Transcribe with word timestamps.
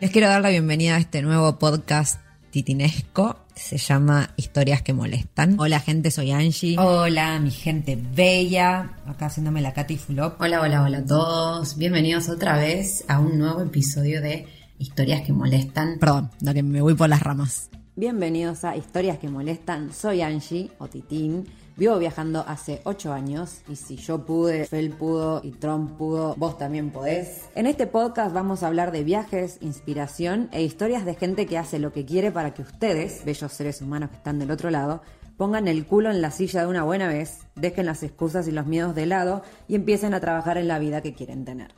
Les 0.00 0.10
quiero 0.10 0.28
dar 0.28 0.40
la 0.40 0.48
bienvenida 0.48 0.96
a 0.96 0.98
este 0.98 1.20
nuevo 1.20 1.58
podcast 1.58 2.22
titinesco. 2.50 3.36
Se 3.54 3.76
llama 3.76 4.30
Historias 4.38 4.80
que 4.80 4.94
molestan. 4.94 5.60
Hola 5.60 5.78
gente, 5.78 6.10
soy 6.10 6.30
Angie. 6.30 6.78
Hola, 6.78 7.38
mi 7.38 7.50
gente 7.50 7.96
bella. 7.96 8.96
Acá 9.04 9.26
haciéndome 9.26 9.60
la 9.60 9.74
Katy 9.74 9.98
Fulop. 9.98 10.40
Hola, 10.40 10.62
hola, 10.62 10.84
hola 10.84 10.98
a 10.98 11.04
todos. 11.04 11.76
Bienvenidos 11.76 12.30
otra 12.30 12.56
vez 12.56 13.04
a 13.08 13.20
un 13.20 13.38
nuevo 13.38 13.60
episodio 13.60 14.22
de 14.22 14.46
Historias 14.78 15.20
que 15.20 15.34
molestan. 15.34 15.98
Perdón, 15.98 16.30
la 16.40 16.54
que 16.54 16.62
me 16.62 16.80
voy 16.80 16.94
por 16.94 17.10
las 17.10 17.22
ramas. 17.22 17.68
Bienvenidos 17.94 18.64
a 18.64 18.78
Historias 18.78 19.18
que 19.18 19.28
molestan. 19.28 19.92
Soy 19.92 20.22
Angie 20.22 20.70
o 20.78 20.88
Titín. 20.88 21.46
Vivo 21.80 21.98
viajando 21.98 22.44
hace 22.46 22.82
8 22.84 23.10
años 23.10 23.62
y 23.66 23.74
si 23.74 23.96
yo 23.96 24.26
pude, 24.26 24.66
Fel 24.66 24.90
pudo 24.90 25.40
y 25.42 25.52
Trump 25.52 25.96
pudo, 25.96 26.34
vos 26.36 26.58
también 26.58 26.90
podés. 26.90 27.48
En 27.54 27.64
este 27.64 27.86
podcast 27.86 28.34
vamos 28.34 28.62
a 28.62 28.66
hablar 28.66 28.92
de 28.92 29.02
viajes, 29.02 29.56
inspiración 29.62 30.50
e 30.52 30.62
historias 30.62 31.06
de 31.06 31.14
gente 31.14 31.46
que 31.46 31.56
hace 31.56 31.78
lo 31.78 31.90
que 31.90 32.04
quiere 32.04 32.32
para 32.32 32.52
que 32.52 32.60
ustedes, 32.60 33.24
bellos 33.24 33.50
seres 33.52 33.80
humanos 33.80 34.10
que 34.10 34.16
están 34.16 34.38
del 34.38 34.50
otro 34.50 34.68
lado, 34.68 35.00
pongan 35.38 35.68
el 35.68 35.86
culo 35.86 36.10
en 36.10 36.20
la 36.20 36.32
silla 36.32 36.60
de 36.60 36.66
una 36.66 36.82
buena 36.82 37.08
vez, 37.08 37.46
dejen 37.54 37.86
las 37.86 38.02
excusas 38.02 38.46
y 38.46 38.50
los 38.50 38.66
miedos 38.66 38.94
de 38.94 39.06
lado 39.06 39.42
y 39.66 39.74
empiecen 39.74 40.12
a 40.12 40.20
trabajar 40.20 40.58
en 40.58 40.68
la 40.68 40.78
vida 40.78 41.00
que 41.00 41.14
quieren 41.14 41.46
tener. 41.46 41.72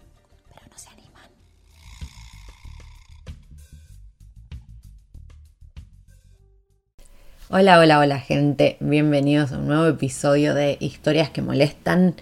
Hola, 7.55 7.78
hola, 7.78 7.98
hola 7.98 8.19
gente. 8.19 8.78
Bienvenidos 8.81 9.53
a 9.53 9.58
un 9.58 9.67
nuevo 9.67 9.84
episodio 9.84 10.55
de 10.55 10.78
Historias 10.81 11.28
que 11.28 11.42
molestan. 11.42 12.14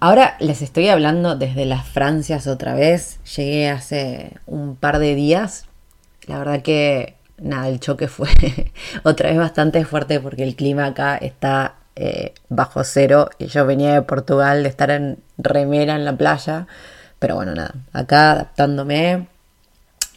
Ahora 0.00 0.38
les 0.40 0.62
estoy 0.62 0.88
hablando 0.88 1.36
desde 1.36 1.66
las 1.66 1.86
Francias 1.86 2.46
otra 2.46 2.74
vez. 2.74 3.20
Llegué 3.36 3.68
hace 3.68 4.38
un 4.46 4.76
par 4.76 4.98
de 4.98 5.14
días. 5.14 5.66
La 6.26 6.38
verdad 6.38 6.62
que 6.62 7.16
nada, 7.36 7.68
el 7.68 7.80
choque 7.80 8.08
fue 8.08 8.30
otra 9.02 9.28
vez 9.28 9.38
bastante 9.38 9.84
fuerte 9.84 10.20
porque 10.20 10.44
el 10.44 10.56
clima 10.56 10.86
acá 10.86 11.18
está 11.18 11.74
eh, 11.94 12.32
bajo 12.48 12.82
cero 12.82 13.28
y 13.38 13.48
yo 13.48 13.66
venía 13.66 13.92
de 13.92 14.00
Portugal 14.00 14.62
de 14.62 14.70
estar 14.70 14.90
en 14.90 15.18
remera 15.36 15.96
en 15.96 16.06
la 16.06 16.16
playa. 16.16 16.66
Pero 17.18 17.34
bueno, 17.34 17.54
nada, 17.54 17.74
acá 17.92 18.32
adaptándome. 18.32 19.26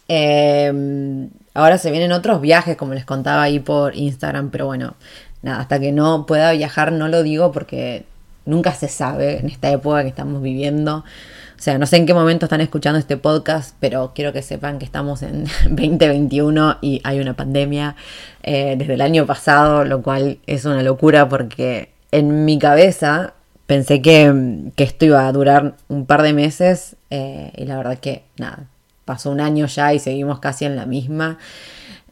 Eh, 0.07 1.28
ahora 1.53 1.77
se 1.77 1.91
vienen 1.91 2.11
otros 2.11 2.41
viajes, 2.41 2.77
como 2.77 2.93
les 2.93 3.05
contaba 3.05 3.43
ahí 3.43 3.59
por 3.59 3.95
Instagram, 3.95 4.49
pero 4.49 4.65
bueno, 4.65 4.95
nada, 5.41 5.59
hasta 5.59 5.79
que 5.79 5.91
no 5.91 6.25
pueda 6.25 6.51
viajar 6.51 6.91
no 6.91 7.07
lo 7.07 7.23
digo 7.23 7.51
porque 7.51 8.05
nunca 8.45 8.73
se 8.73 8.87
sabe 8.87 9.39
en 9.39 9.47
esta 9.47 9.69
época 9.69 10.03
que 10.03 10.09
estamos 10.09 10.41
viviendo. 10.41 10.97
O 10.97 11.61
sea, 11.63 11.77
no 11.77 11.85
sé 11.85 11.97
en 11.97 12.05
qué 12.05 12.13
momento 12.13 12.45
están 12.45 12.61
escuchando 12.61 12.99
este 12.99 13.15
podcast, 13.15 13.75
pero 13.79 14.11
quiero 14.13 14.33
que 14.33 14.41
sepan 14.41 14.79
que 14.79 14.85
estamos 14.85 15.21
en 15.23 15.45
2021 15.69 16.79
y 16.81 16.99
hay 17.03 17.19
una 17.19 17.35
pandemia 17.35 17.95
eh, 18.41 18.75
desde 18.77 18.95
el 18.95 19.01
año 19.01 19.25
pasado, 19.25 19.85
lo 19.85 20.01
cual 20.01 20.39
es 20.45 20.65
una 20.65 20.83
locura 20.83 21.29
porque 21.29 21.93
en 22.11 22.45
mi 22.45 22.59
cabeza 22.59 23.33
pensé 23.65 24.01
que, 24.01 24.71
esto 24.77 25.05
iba 25.05 25.25
a 25.25 25.31
durar 25.31 25.75
un 25.87 26.05
par 26.05 26.21
de 26.21 26.33
meses 26.33 26.97
eh, 27.09 27.53
y 27.55 27.65
la 27.65 27.77
verdad 27.77 27.97
que 27.97 28.23
nada, 28.37 28.67
pasó 29.05 29.31
un 29.31 29.41
año 29.41 29.65
ya 29.67 29.93
y 29.93 29.99
seguimos 29.99 30.39
casi 30.39 30.65
en 30.65 30.75
la 30.75 30.85
misma. 30.85 31.37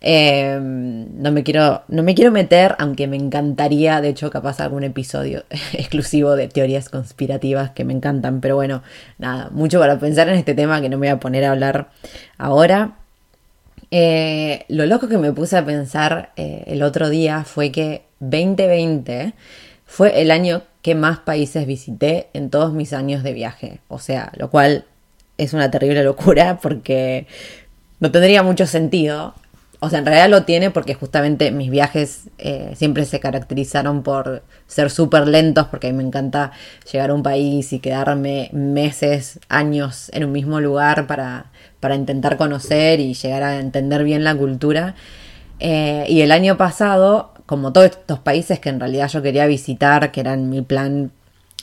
Eh, 0.04 0.60
no, 0.60 1.32
me 1.32 1.44
quiero, 1.44 1.84
no 1.88 2.02
me 2.02 2.16
quiero 2.16 2.32
meter, 2.32 2.76
aunque 2.80 3.08
me 3.08 3.18
encantaría, 3.18 4.02
de 4.02 4.10
hecho, 4.10 4.32
capaz 4.32 4.60
algún 4.60 4.84
episodio 4.84 5.44
exclusivo 5.74 6.36
de 6.36 6.48
teorías 6.48 6.90
conspirativas 6.90 7.70
que 7.72 7.86
me 7.86 7.94
encantan, 7.94 8.42
pero 8.42 8.56
bueno, 8.56 8.82
nada, 9.20 9.50
mucho 9.52 9.80
para 9.80 10.00
pensar 10.00 10.28
en 10.30 10.36
este 10.36 10.56
tema 10.56 10.82
que 10.82 10.90
no 10.90 10.98
me 10.98 11.08
voy 11.08 11.16
a 11.16 11.20
poner 11.20 11.46
a 11.46 11.52
hablar 11.52 11.90
ahora. 12.40 12.98
Eh, 13.92 14.66
lo 14.70 14.86
loco 14.86 15.08
que 15.08 15.18
me 15.18 15.34
puse 15.34 15.58
a 15.58 15.66
pensar 15.66 16.32
eh, 16.38 16.64
el 16.68 16.82
otro 16.82 17.10
día 17.10 17.44
fue 17.44 17.72
que 17.72 18.04
2020 18.22 19.34
fue 19.86 20.22
el 20.22 20.32
año 20.32 20.64
que 20.82 20.96
más 20.96 21.20
países 21.20 21.68
visité 21.68 22.30
en 22.34 22.50
todos 22.50 22.74
mis 22.74 22.94
años 22.94 23.22
de 23.22 23.34
viaje, 23.34 23.82
o 23.88 24.00
sea, 24.00 24.32
lo 24.38 24.50
cual 24.50 24.86
es 25.38 25.54
una 25.54 25.72
terrible 25.72 26.04
locura 26.04 26.60
porque 26.62 27.28
no 28.00 28.12
tendría 28.12 28.44
mucho 28.44 28.66
sentido. 28.66 29.34
O 29.84 29.90
sea, 29.90 29.98
en 29.98 30.06
realidad 30.06 30.30
lo 30.30 30.44
tiene 30.44 30.70
porque 30.70 30.94
justamente 30.94 31.52
mis 31.52 31.72
viajes 31.72 32.30
eh, 32.38 32.74
siempre 32.76 33.04
se 33.06 33.20
caracterizaron 33.20 34.04
por 34.04 34.44
ser 34.68 34.92
súper 34.92 35.28
lentos, 35.28 35.68
porque 35.68 35.88
a 35.88 35.92
mí 35.92 35.98
me 35.98 36.04
encanta 36.04 36.52
llegar 36.92 37.10
a 37.10 37.16
un 37.16 37.24
país 37.24 37.74
y 37.74 37.80
quedarme 37.80 38.50
meses, 38.54 39.40
años 39.50 40.12
en 40.14 40.26
un 40.26 40.34
mismo 40.34 40.60
lugar 40.60 41.08
para, 41.08 41.48
para 41.80 41.96
intentar 41.96 42.38
conocer 42.38 43.00
y 43.00 43.16
llegar 43.16 43.42
a 43.42 43.60
entender 43.60 44.04
bien 44.04 44.24
la 44.24 44.36
cultura. 44.36 44.94
Eh, 45.60 46.06
y 46.08 46.22
el 46.22 46.32
año 46.32 46.58
pasado, 46.58 47.34
como 47.48 47.74
todos 47.74 47.88
estos 47.88 48.20
países 48.20 48.60
que 48.60 48.70
en 48.70 48.80
realidad 48.80 49.08
yo 49.08 49.24
quería 49.24 49.48
visitar, 49.48 50.12
que 50.12 50.20
eran 50.22 50.50
mi 50.52 50.62
plan 50.62 51.12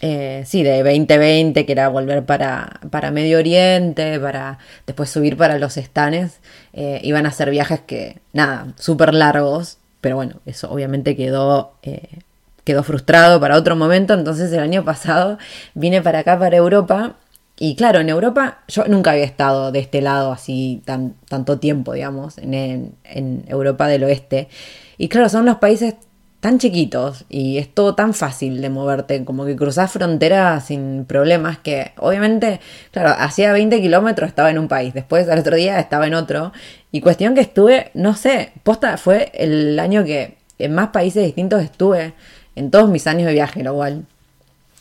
eh, 0.01 0.45
sí, 0.47 0.63
de 0.63 0.83
2020, 0.83 1.67
que 1.67 1.73
era 1.73 1.89
volver 1.89 2.25
para, 2.25 2.81
para, 2.91 3.11
Medio 3.11 3.39
Oriente, 3.39 4.21
para 4.21 4.59
después 4.87 5.11
subir 5.11 5.37
para 5.37 5.59
los 5.59 5.77
estanes, 5.77 6.39
eh, 6.73 7.01
iban 7.03 7.27
a 7.27 7.33
ser 7.33 7.51
viajes 7.51 7.81
que, 7.81 8.19
nada, 8.33 8.75
súper 8.79 9.13
largos, 9.13 9.79
pero 10.01 10.17
bueno, 10.17 10.37
eso 10.47 10.71
obviamente 10.71 11.17
quedó, 11.17 11.73
eh, 11.83 12.21
quedó 12.63 12.85
frustrado 12.85 13.41
para 13.41 13.57
otro 13.57 13.75
momento, 13.75 14.15
entonces 14.15 14.53
el 14.53 14.61
año 14.61 14.85
pasado 14.85 15.39
vine 15.75 16.01
para 16.01 16.21
acá, 16.21 16.39
para 16.39 16.57
Europa, 16.57 17.17
y 17.59 17.75
claro, 17.75 17.99
en 17.99 18.09
Europa 18.09 18.61
yo 18.69 18.85
nunca 18.87 19.11
había 19.11 19.25
estado 19.25 19.73
de 19.73 19.81
este 19.81 20.01
lado 20.01 20.31
así 20.31 20.81
tan, 20.85 21.15
tanto 21.29 21.59
tiempo, 21.59 21.93
digamos, 21.93 22.39
en, 22.39 22.55
en, 22.55 22.95
en 23.03 23.45
Europa 23.49 23.89
del 23.89 24.05
Oeste, 24.05 24.49
y 24.97 25.09
claro, 25.09 25.29
son 25.29 25.45
los 25.45 25.57
países 25.57 25.95
tan 26.41 26.59
chiquitos 26.59 27.25
y 27.29 27.59
es 27.59 27.73
todo 27.73 27.95
tan 27.95 28.15
fácil 28.15 28.61
de 28.61 28.71
moverte, 28.71 29.25
como 29.25 29.45
que 29.45 29.57
cruzás 29.57 29.91
fronteras 29.91 30.67
sin 30.67 31.05
problemas, 31.05 31.59
que 31.59 31.93
obviamente, 31.97 32.61
claro, 32.93 33.11
hacía 33.19 33.53
20 33.53 33.81
kilómetros 33.81 34.29
estaba 34.29 34.51
en 34.51 34.59
un 34.59 34.69
país, 34.69 34.95
después 34.95 35.29
al 35.29 35.41
otro 35.41 35.57
día 35.57 35.81
estaba 35.81 36.07
en 36.07 36.15
otro, 36.15 36.53
y 36.93 37.01
cuestión 37.01 37.35
que 37.35 37.41
estuve, 37.41 37.91
no 37.95 38.15
sé, 38.15 38.53
posta 38.63 38.97
fue 38.99 39.31
el 39.35 39.79
año 39.81 40.05
que 40.05 40.37
en 40.59 40.75
más 40.75 40.89
países 40.89 41.25
distintos 41.25 41.63
estuve, 41.63 42.15
en 42.55 42.71
todos 42.71 42.89
mis 42.89 43.07
años 43.07 43.27
de 43.27 43.33
viaje, 43.33 43.63
lo 43.63 43.75
cual 43.75 44.05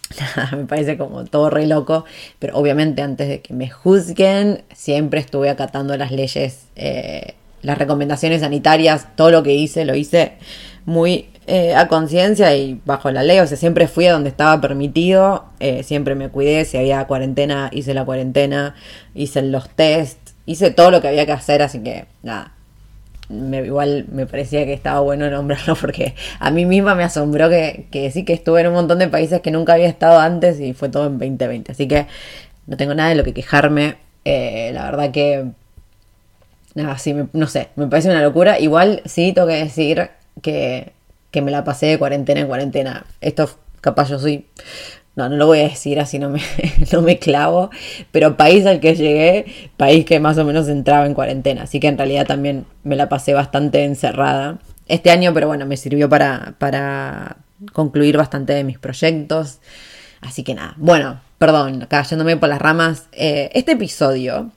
me 0.56 0.66
parece 0.66 0.98
como 0.98 1.26
todo 1.26 1.50
re 1.50 1.66
loco, 1.66 2.06
pero 2.40 2.56
obviamente 2.56 3.02
antes 3.02 3.28
de 3.28 3.42
que 3.42 3.54
me 3.54 3.70
juzguen, 3.70 4.64
siempre 4.74 5.20
estuve 5.20 5.50
acatando 5.50 5.98
las 5.98 6.12
leyes, 6.12 6.68
eh, 6.76 7.34
las 7.62 7.78
recomendaciones 7.78 8.42
sanitarias, 8.42 9.16
todo 9.16 9.32
lo 9.32 9.44
que 9.44 9.54
hice, 9.54 9.86
lo 9.86 9.96
hice 9.96 10.34
muy 10.86 11.30
eh, 11.48 11.76
a 11.76 11.88
conciencia 11.88 12.56
y 12.56 12.82
bajo 12.86 13.12
la 13.12 13.24
ley, 13.24 13.40
o 13.40 13.48
sea, 13.48 13.58
siempre 13.58 13.88
fui 13.88 14.06
a 14.08 14.14
donde 14.14 14.30
estaba 14.30 14.60
permitido, 14.62 15.46
eh, 15.60 15.84
siempre 15.84 16.16
me 16.16 16.30
cuidé, 16.30 16.66
si 16.66 16.78
había 16.78 17.06
cuarentena, 17.06 17.70
hice 17.74 17.94
la 17.94 18.06
cuarentena, 18.06 18.76
hice 19.16 19.42
los 19.42 19.70
test, 19.70 20.18
hice 20.46 20.72
todo 20.72 20.92
lo 20.92 21.02
que 21.02 21.08
había 21.08 21.26
que 21.26 21.32
hacer, 21.34 21.62
así 21.62 21.80
que 21.80 22.06
nada, 22.24 22.52
igual 23.30 24.06
me 24.12 24.26
parecía 24.26 24.66
que 24.66 24.74
estaba 24.74 25.00
bueno 25.02 25.30
nombrarlo 25.30 25.76
porque 25.82 26.16
a 26.40 26.52
mí 26.52 26.66
misma 26.66 26.96
me 26.96 27.04
asombró 27.04 27.50
que, 27.50 27.88
que 27.92 28.12
sí 28.12 28.24
que 28.24 28.34
estuve 28.34 28.62
en 28.62 28.68
un 28.68 28.74
montón 28.74 29.00
de 29.00 29.08
países 29.08 29.42
que 29.42 29.52
nunca 29.52 29.74
había 29.74 29.88
estado 29.88 30.20
antes 30.20 30.60
y 30.60 30.74
fue 30.74 30.90
todo 30.90 31.08
en 31.08 31.18
2020. 31.18 31.72
Así 31.72 31.88
que 31.88 32.08
no 32.66 32.78
tengo 32.78 32.94
nada 32.94 33.10
de 33.10 33.16
lo 33.16 33.24
que 33.24 33.34
quejarme. 33.34 33.98
Eh, 34.26 34.72
la 34.74 34.86
verdad 34.86 35.12
que... 35.12 35.46
Nada, 36.78 36.98
sí, 37.00 37.14
me- 37.14 37.28
no 37.34 37.48
sé, 37.48 37.70
me 37.76 37.88
parece 37.88 38.10
una 38.10 38.22
locura. 38.22 38.60
Igual 38.60 39.02
sí 39.06 39.34
tengo 39.34 39.48
que 39.48 39.56
decir 39.56 40.10
que, 40.44 40.94
que 41.32 41.42
me 41.42 41.50
la 41.52 41.64
pasé 41.64 41.88
de 41.88 41.98
cuarentena 42.00 42.42
en 42.42 42.48
cuarentena. 42.48 43.06
Esto 43.22 43.50
capaz 43.82 44.10
yo 44.10 44.20
soy... 44.20 44.46
No, 45.16 45.28
no 45.30 45.36
lo 45.38 45.48
voy 45.48 45.62
a 45.62 45.64
decir 45.64 46.00
así, 46.00 46.20
no 46.20 46.30
me, 46.30 46.40
no 46.92 47.02
me 47.02 47.18
clavo. 47.18 47.72
Pero 48.12 48.38
país 48.38 48.64
al 48.68 48.80
que 48.80 48.94
llegué, 48.96 49.46
país 49.76 50.06
que 50.06 50.20
más 50.20 50.38
o 50.38 50.46
menos 50.46 50.68
entraba 50.68 51.08
en 51.08 51.16
cuarentena. 51.16 51.64
Así 51.64 51.80
que 51.80 51.88
en 51.88 51.98
realidad 51.98 52.28
también 52.28 52.66
me 52.84 52.96
la 52.96 53.10
pasé 53.10 53.34
bastante 53.34 53.84
encerrada. 53.84 54.60
Este 54.88 55.10
año, 55.10 55.34
pero 55.34 55.48
bueno, 55.48 55.66
me 55.66 55.78
sirvió 55.78 56.08
para, 56.08 56.54
para 56.60 57.38
concluir 57.74 58.18
bastante 58.18 58.54
de 58.54 58.64
mis 58.64 58.78
proyectos. 58.78 59.58
Así 60.22 60.44
que 60.44 60.54
nada, 60.54 60.76
bueno, 60.78 61.20
perdón, 61.40 61.88
cayéndome 61.90 62.38
por 62.38 62.50
las 62.50 62.62
ramas. 62.62 63.08
eh, 63.14 63.50
este 63.56 63.72
episodio 63.72 64.52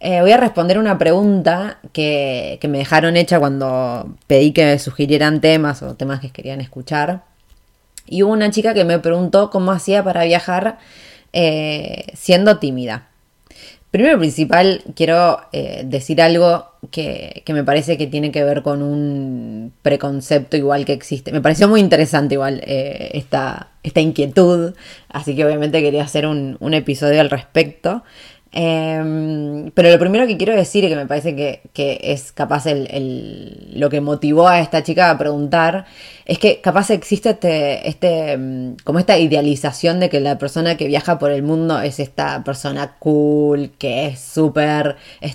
eh, 0.00 0.20
voy 0.20 0.32
a 0.32 0.36
responder 0.36 0.78
una 0.78 0.98
pregunta 0.98 1.78
que, 1.92 2.58
que 2.60 2.68
me 2.68 2.78
dejaron 2.78 3.16
hecha 3.16 3.38
cuando 3.38 4.14
pedí 4.26 4.52
que 4.52 4.64
me 4.64 4.78
sugirieran 4.78 5.40
temas 5.40 5.82
o 5.82 5.94
temas 5.94 6.20
que 6.20 6.30
querían 6.30 6.60
escuchar. 6.60 7.22
Y 8.06 8.22
hubo 8.22 8.32
una 8.32 8.50
chica 8.50 8.74
que 8.74 8.84
me 8.84 8.98
preguntó 8.98 9.48
cómo 9.48 9.72
hacía 9.72 10.04
para 10.04 10.24
viajar 10.24 10.78
eh, 11.32 12.06
siendo 12.14 12.58
tímida. 12.58 13.08
Primero 13.90 14.18
principal, 14.18 14.82
quiero 14.96 15.40
eh, 15.52 15.84
decir 15.86 16.20
algo 16.20 16.66
que, 16.90 17.42
que 17.46 17.52
me 17.54 17.64
parece 17.64 17.96
que 17.96 18.08
tiene 18.08 18.32
que 18.32 18.42
ver 18.42 18.62
con 18.62 18.82
un 18.82 19.72
preconcepto 19.82 20.56
igual 20.56 20.84
que 20.84 20.92
existe. 20.92 21.32
Me 21.32 21.40
pareció 21.40 21.68
muy 21.68 21.80
interesante 21.80 22.34
igual 22.34 22.60
esta, 22.66 23.68
esta 23.84 24.00
inquietud, 24.00 24.74
así 25.08 25.36
que 25.36 25.46
obviamente 25.46 25.80
quería 25.80 26.02
hacer 26.02 26.26
un, 26.26 26.56
un 26.58 26.74
episodio 26.74 27.20
al 27.20 27.30
respecto. 27.30 28.02
Eh, 28.56 29.70
pero 29.74 29.90
lo 29.90 29.98
primero 29.98 30.28
que 30.28 30.36
quiero 30.36 30.54
decir 30.54 30.84
y 30.84 30.88
que 30.88 30.94
me 30.94 31.06
parece 31.06 31.34
que, 31.34 32.00
es 32.02 32.30
capaz 32.30 32.66
el, 32.66 33.72
lo 33.74 33.90
que 33.90 34.00
motivó 34.00 34.46
a 34.46 34.60
esta 34.60 34.84
chica 34.84 35.10
a 35.10 35.18
preguntar 35.18 35.86
es 36.24 36.38
que 36.38 36.60
capaz 36.60 36.90
existe 36.90 37.30
este, 37.30 37.88
este, 37.88 38.36
mm, 38.36 38.76
como 38.84 39.00
esta 39.00 39.18
idealización 39.18 39.98
de 39.98 40.08
que 40.08 40.20
la 40.20 40.38
persona 40.38 40.76
que 40.76 40.86
viaja 40.86 41.18
por 41.18 41.32
el 41.32 41.42
mundo 41.42 41.80
es 41.80 41.98
esta 41.98 42.44
persona 42.44 42.94
cool, 43.00 43.72
que 43.76 44.06
es 44.06 44.20
súper 44.20 44.96
eh, 45.20 45.34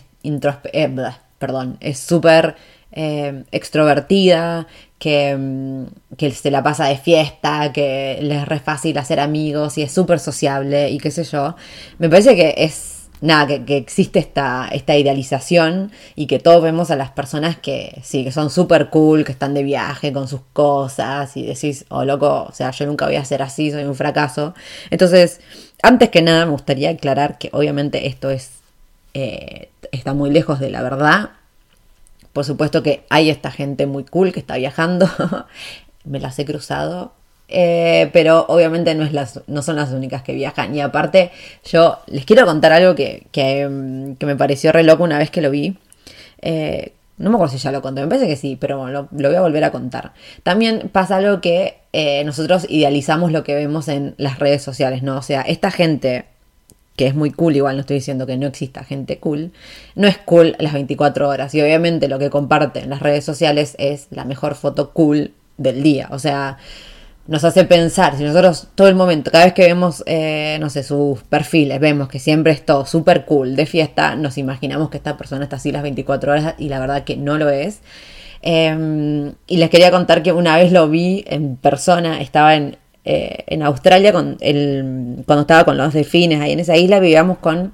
perdón, 1.39 1.77
es 1.81 1.99
súper 1.99 2.55
eh, 2.93 3.43
extrovertida, 3.51 4.67
que, 4.97 5.85
que 6.17 6.31
se 6.31 6.51
la 6.51 6.63
pasa 6.63 6.85
de 6.85 6.97
fiesta, 6.97 7.71
que 7.73 8.19
le 8.21 8.35
es 8.37 8.47
re 8.47 8.59
fácil 8.59 8.97
hacer 8.97 9.19
amigos 9.19 9.77
y 9.77 9.83
es 9.83 9.91
súper 9.91 10.19
sociable 10.19 10.89
y 10.89 10.97
qué 10.99 11.11
sé 11.11 11.23
yo. 11.25 11.55
Me 11.97 12.09
parece 12.09 12.35
que 12.35 12.55
es 12.57 12.98
nada, 13.21 13.47
que, 13.47 13.65
que 13.65 13.77
existe 13.77 14.19
esta, 14.19 14.69
esta 14.71 14.95
idealización 14.95 15.91
y 16.15 16.27
que 16.27 16.39
todos 16.39 16.63
vemos 16.63 16.91
a 16.91 16.95
las 16.95 17.11
personas 17.11 17.57
que 17.57 17.99
sí, 18.03 18.23
que 18.23 18.31
son 18.31 18.49
súper 18.49 18.89
cool, 18.89 19.25
que 19.25 19.31
están 19.31 19.53
de 19.53 19.63
viaje 19.63 20.13
con 20.13 20.27
sus 20.27 20.41
cosas 20.53 21.35
y 21.35 21.45
decís, 21.45 21.85
oh 21.89 22.05
loco, 22.05 22.47
o 22.49 22.53
sea, 22.53 22.71
yo 22.71 22.85
nunca 22.85 23.05
voy 23.05 23.15
a 23.15 23.25
ser 23.25 23.41
así, 23.41 23.71
soy 23.71 23.83
un 23.83 23.95
fracaso. 23.95 24.53
Entonces, 24.89 25.41
antes 25.81 26.09
que 26.09 26.21
nada 26.21 26.45
me 26.45 26.51
gustaría 26.51 26.91
aclarar 26.91 27.37
que 27.37 27.49
obviamente 27.53 28.07
esto 28.07 28.29
es, 28.29 28.51
eh, 29.13 29.69
está 29.91 30.13
muy 30.13 30.31
lejos 30.31 30.59
de 30.59 30.69
la 30.69 30.81
verdad. 30.81 31.31
Por 32.33 32.45
supuesto 32.45 32.83
que 32.83 33.05
hay 33.09 33.29
esta 33.29 33.51
gente 33.51 33.85
muy 33.85 34.05
cool 34.05 34.31
que 34.31 34.39
está 34.39 34.55
viajando, 34.57 35.09
me 36.05 36.19
las 36.19 36.37
he 36.39 36.45
cruzado, 36.45 37.13
eh, 37.49 38.09
pero 38.13 38.45
obviamente 38.47 38.93
no, 38.95 39.61
son 39.61 39.75
las 39.75 39.91
únicas 39.91 40.21
que 40.23 40.33
viajan. 40.33 40.75
Y 40.75 40.81
aparte, 40.81 41.31
yo 41.65 41.99
les 42.07 42.25
quiero 42.25 42.45
contar 42.45 42.71
algo 42.71 42.95
que, 42.95 43.67
mm, 43.69 44.25
me 44.25 44.35
pareció 44.35 44.71
re 44.71 44.83
loco 44.83 45.03
una 45.03 45.17
vez 45.17 45.31
que 45.31 45.41
lo 45.41 45.51
vi. 45.51 45.77
Eh, 46.41 46.93
no 47.17 47.29
me 47.29 47.35
acuerdo 47.35 47.53
si 47.53 47.59
ya 47.59 47.71
lo 47.71 47.81
conté, 47.81 48.01
me 48.01 48.07
parece 48.07 48.27
que 48.27 48.37
sí, 48.37 48.57
pero 48.59 48.87
lo, 48.87 49.09
lo 49.11 49.27
voy 49.27 49.35
a 49.35 49.41
volver 49.41 49.63
a 49.65 49.71
contar. 49.71 50.13
También 50.43 50.89
pasa 50.91 51.17
algo 51.17 51.41
que 51.41 51.79
eh, 51.91 52.23
nosotros 52.23 52.65
idealizamos 52.69 53.31
lo 53.31 53.43
que 53.43 53.55
vemos 53.55 53.87
en 53.89 54.15
las 54.17 54.39
redes 54.39 54.61
sociales, 54.63 55.03
¿no? 55.03 55.17
O 55.17 55.21
sea, 55.21 55.41
esta 55.41 55.71
gente 55.71 56.25
que 56.95 57.07
es 57.07 57.15
muy 57.15 57.31
cool, 57.31 57.55
igual 57.55 57.77
no 57.77 57.81
estoy 57.81 57.95
diciendo 57.95 58.25
que 58.27 58.35
no 58.35 58.45
exista 58.45 58.83
gente 58.83 59.19
cool, 59.19 59.53
no 59.95 60.07
es 60.07 60.17
cool 60.17 60.55
las 60.59 60.73
24 60.73 61.29
horas. 61.29 61.55
Y 61.55 61.61
obviamente 61.61 62.09
lo 62.09 62.19
que 62.19 62.29
comparten 62.29 62.83
en 62.85 62.89
las 62.89 62.99
redes 63.01 63.23
sociales 63.23 63.75
es 63.79 64.07
la 64.11 64.25
mejor 64.25 64.55
foto 64.55 64.91
cool 64.91 65.31
del 65.57 65.81
día. 65.81 66.09
O 66.11 66.19
sea, 66.19 66.57
nos 67.29 67.43
hace 67.43 67.63
pensar, 67.63 68.17
si 68.17 68.23
nosotros 68.23 68.69
todo 68.73 68.87
el 68.87 68.95
momento, 68.95 69.29
cada 69.29 69.45
vez 69.45 69.53
que 69.53 69.61
vemos, 69.61 70.03
eh, 70.07 70.57
no 70.59 70.71
sé, 70.71 70.81
sus 70.81 71.21
perfiles, 71.21 71.79
vemos 71.79 72.09
que 72.09 72.17
siempre 72.17 72.51
es 72.51 72.65
todo 72.65 72.87
súper 72.87 73.25
cool 73.25 73.55
de 73.55 73.67
fiesta, 73.67 74.15
nos 74.15 74.39
imaginamos 74.39 74.89
que 74.89 74.97
esta 74.97 75.15
persona 75.15 75.43
está 75.43 75.57
así 75.57 75.71
las 75.71 75.83
24 75.83 76.31
horas 76.31 76.55
y 76.57 76.69
la 76.69 76.79
verdad 76.79 77.03
que 77.03 77.17
no 77.17 77.37
lo 77.37 77.49
es. 77.49 77.81
Eh, 78.41 79.31
y 79.45 79.57
les 79.57 79.69
quería 79.69 79.91
contar 79.91 80.23
que 80.23 80.31
una 80.31 80.57
vez 80.57 80.71
lo 80.71 80.89
vi 80.89 81.23
en 81.27 81.55
persona, 81.55 82.19
estaba 82.19 82.55
en, 82.55 82.77
eh, 83.05 83.43
en 83.45 83.61
Australia 83.61 84.11
con 84.11 84.37
el, 84.39 85.21
cuando 85.27 85.41
estaba 85.41 85.65
con 85.65 85.77
los 85.77 85.93
delfines 85.93 86.41
ahí 86.41 86.53
en 86.53 86.59
esa 86.59 86.77
isla, 86.77 86.99
vivíamos 86.99 87.37
con 87.37 87.73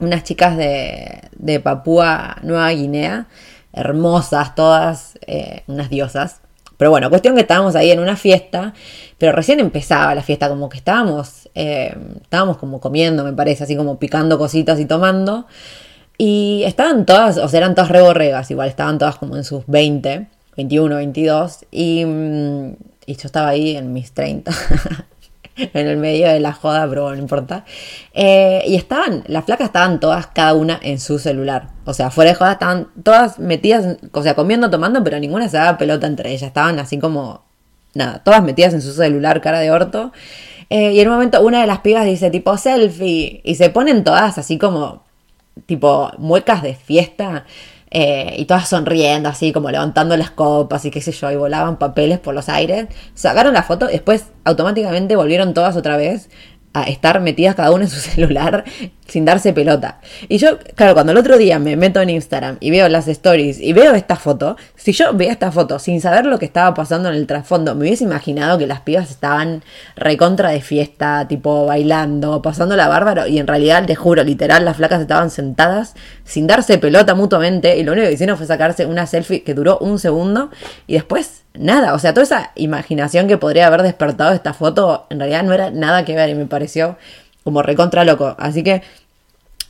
unas 0.00 0.24
chicas 0.24 0.56
de, 0.56 1.20
de 1.38 1.60
Papúa 1.60 2.38
Nueva 2.42 2.70
Guinea, 2.70 3.28
hermosas 3.72 4.56
todas, 4.56 5.16
eh, 5.28 5.62
unas 5.68 5.90
diosas. 5.90 6.40
Pero 6.76 6.90
bueno, 6.90 7.08
cuestión 7.10 7.34
que 7.34 7.42
estábamos 7.42 7.76
ahí 7.76 7.90
en 7.90 8.00
una 8.00 8.16
fiesta, 8.16 8.74
pero 9.18 9.32
recién 9.32 9.60
empezaba 9.60 10.14
la 10.14 10.22
fiesta, 10.22 10.48
como 10.48 10.68
que 10.68 10.78
estábamos, 10.78 11.48
eh, 11.54 11.96
estábamos 12.22 12.56
como 12.56 12.80
comiendo, 12.80 13.24
me 13.24 13.32
parece, 13.32 13.64
así 13.64 13.76
como 13.76 13.98
picando 13.98 14.38
cositas 14.38 14.80
y 14.80 14.86
tomando. 14.86 15.46
Y 16.18 16.62
estaban 16.64 17.06
todas, 17.06 17.38
o 17.38 17.48
sea, 17.48 17.58
eran 17.58 17.74
todas 17.74 17.90
reborregas, 17.90 18.50
igual 18.50 18.68
estaban 18.68 18.98
todas 18.98 19.16
como 19.16 19.36
en 19.36 19.44
sus 19.44 19.64
20, 19.66 20.28
21, 20.56 20.96
22. 20.96 21.66
Y, 21.70 22.04
mm, 22.04 22.76
y 23.06 23.16
yo 23.16 23.26
estaba 23.26 23.48
ahí 23.48 23.76
en 23.76 23.92
mis 23.92 24.12
30, 24.12 24.52
en 25.74 25.86
el 25.86 25.96
medio 25.96 26.28
de 26.28 26.40
la 26.40 26.52
joda, 26.52 26.86
pero 26.88 27.02
bueno, 27.02 27.16
no 27.16 27.22
importa. 27.22 27.64
Eh, 28.12 28.62
y 28.66 28.74
estaban, 28.74 29.24
las 29.26 29.44
flacas 29.44 29.66
estaban 29.66 30.00
todas, 30.00 30.26
cada 30.28 30.54
una 30.54 30.78
en 30.82 30.98
su 30.98 31.18
celular. 31.18 31.68
O 31.84 31.94
sea, 31.94 32.10
fuera 32.10 32.30
de 32.30 32.36
joda, 32.36 32.52
estaban 32.52 32.88
todas 33.02 33.38
metidas, 33.38 33.96
o 34.12 34.22
sea, 34.22 34.34
comiendo, 34.34 34.70
tomando, 34.70 35.04
pero 35.04 35.18
ninguna 35.18 35.48
se 35.48 35.56
daba 35.56 35.78
pelota 35.78 36.06
entre 36.06 36.30
ellas. 36.30 36.42
Estaban 36.42 36.78
así 36.78 36.98
como, 36.98 37.44
nada, 37.94 38.22
todas 38.24 38.42
metidas 38.42 38.74
en 38.74 38.82
su 38.82 38.92
celular, 38.92 39.40
cara 39.40 39.60
de 39.60 39.70
orto. 39.70 40.12
Eh, 40.70 40.92
y 40.92 41.00
en 41.00 41.08
un 41.08 41.14
momento 41.14 41.42
una 41.42 41.60
de 41.60 41.66
las 41.66 41.80
pibas 41.80 42.06
dice 42.06 42.30
tipo 42.30 42.56
selfie 42.56 43.42
y 43.44 43.54
se 43.54 43.68
ponen 43.68 44.02
todas 44.02 44.38
así 44.38 44.56
como 44.56 45.04
tipo 45.66 46.10
muecas 46.16 46.62
de 46.62 46.74
fiesta 46.74 47.44
eh, 47.96 48.34
y 48.38 48.46
todas 48.46 48.68
sonriendo 48.68 49.28
así 49.28 49.52
como 49.52 49.70
levantando 49.70 50.16
las 50.16 50.32
copas 50.32 50.84
y 50.84 50.90
qué 50.90 51.00
sé 51.00 51.12
yo 51.12 51.30
y 51.30 51.36
volaban 51.36 51.78
papeles 51.78 52.18
por 52.18 52.34
los 52.34 52.48
aires 52.48 52.88
sacaron 53.14 53.54
la 53.54 53.62
foto 53.62 53.86
después 53.86 54.32
automáticamente 54.42 55.14
volvieron 55.14 55.54
todas 55.54 55.76
otra 55.76 55.96
vez 55.96 56.28
a 56.72 56.82
estar 56.82 57.20
metidas 57.20 57.54
cada 57.54 57.70
una 57.70 57.84
en 57.84 57.90
su 57.90 58.00
celular 58.10 58.64
sin 59.06 59.24
darse 59.24 59.52
pelota. 59.52 60.00
Y 60.28 60.38
yo, 60.38 60.58
claro, 60.74 60.94
cuando 60.94 61.12
el 61.12 61.18
otro 61.18 61.36
día 61.36 61.58
me 61.58 61.76
meto 61.76 62.00
en 62.00 62.10
Instagram 62.10 62.56
y 62.60 62.70
veo 62.70 62.88
las 62.88 63.06
stories 63.08 63.60
y 63.60 63.72
veo 63.72 63.94
esta 63.94 64.16
foto, 64.16 64.56
si 64.76 64.92
yo 64.92 65.12
veía 65.12 65.32
esta 65.32 65.52
foto 65.52 65.78
sin 65.78 66.00
saber 66.00 66.26
lo 66.26 66.38
que 66.38 66.46
estaba 66.46 66.74
pasando 66.74 67.08
en 67.08 67.14
el 67.14 67.26
trasfondo, 67.26 67.74
me 67.74 67.82
hubiese 67.82 68.04
imaginado 68.04 68.58
que 68.58 68.66
las 68.66 68.80
pibas 68.80 69.10
estaban 69.10 69.62
recontra 69.96 70.50
de 70.50 70.60
fiesta, 70.60 71.26
tipo 71.28 71.66
bailando, 71.66 72.42
pasando 72.42 72.76
la 72.76 72.88
bárbaro, 72.88 73.26
y 73.26 73.38
en 73.38 73.46
realidad, 73.46 73.84
te 73.86 73.94
juro, 73.94 74.24
literal, 74.24 74.64
las 74.64 74.76
flacas 74.76 75.00
estaban 75.00 75.30
sentadas 75.30 75.94
sin 76.24 76.46
darse 76.46 76.78
pelota 76.78 77.14
mutuamente, 77.14 77.76
y 77.76 77.84
lo 77.84 77.92
único 77.92 78.08
que 78.08 78.14
hicieron 78.14 78.36
fue 78.36 78.46
sacarse 78.46 78.86
una 78.86 79.06
selfie 79.06 79.42
que 79.42 79.54
duró 79.54 79.78
un 79.78 79.98
segundo, 79.98 80.50
y 80.86 80.94
después 80.94 81.42
nada, 81.54 81.94
o 81.94 81.98
sea, 81.98 82.12
toda 82.12 82.24
esa 82.24 82.50
imaginación 82.56 83.28
que 83.28 83.38
podría 83.38 83.66
haber 83.68 83.82
despertado 83.82 84.32
esta 84.32 84.54
foto, 84.54 85.06
en 85.10 85.20
realidad 85.20 85.44
no 85.44 85.52
era 85.52 85.70
nada 85.70 86.04
que 86.04 86.14
ver, 86.14 86.30
y 86.30 86.34
me 86.34 86.46
pareció 86.46 86.96
como 87.44 87.62
recontra 87.62 88.04
loco. 88.04 88.34
Así 88.38 88.62
que, 88.62 88.82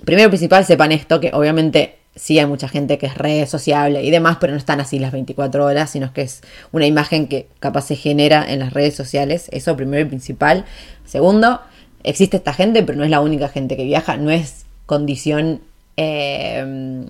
primero 0.04 0.30
principal, 0.30 0.64
sepan 0.64 0.92
esto, 0.92 1.20
que 1.20 1.30
obviamente 1.34 1.98
sí 2.16 2.38
hay 2.38 2.46
mucha 2.46 2.68
gente 2.68 2.96
que 2.96 3.06
es 3.06 3.18
re 3.18 3.44
sociable 3.46 4.02
y 4.04 4.10
demás, 4.10 4.38
pero 4.40 4.52
no 4.52 4.58
están 4.58 4.80
así 4.80 4.98
las 4.98 5.12
24 5.12 5.64
horas, 5.64 5.90
sino 5.90 6.12
que 6.12 6.22
es 6.22 6.42
una 6.72 6.86
imagen 6.86 7.26
que 7.26 7.48
capaz 7.58 7.82
se 7.82 7.96
genera 7.96 8.44
en 8.48 8.60
las 8.60 8.72
redes 8.72 8.94
sociales. 8.94 9.48
Eso 9.50 9.76
primero 9.76 10.06
y 10.06 10.08
principal. 10.08 10.64
Segundo, 11.04 11.60
existe 12.04 12.36
esta 12.36 12.54
gente, 12.54 12.82
pero 12.82 12.98
no 12.98 13.04
es 13.04 13.10
la 13.10 13.20
única 13.20 13.48
gente 13.48 13.76
que 13.76 13.84
viaja, 13.84 14.16
no 14.16 14.30
es 14.30 14.64
condición 14.86 15.60
eh, 15.96 17.04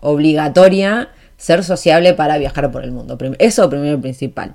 obligatoria 0.00 1.08
ser 1.36 1.64
sociable 1.64 2.14
para 2.14 2.38
viajar 2.38 2.70
por 2.70 2.84
el 2.84 2.92
mundo. 2.92 3.18
Eso 3.38 3.68
primero 3.68 3.98
y 3.98 4.00
principal. 4.00 4.54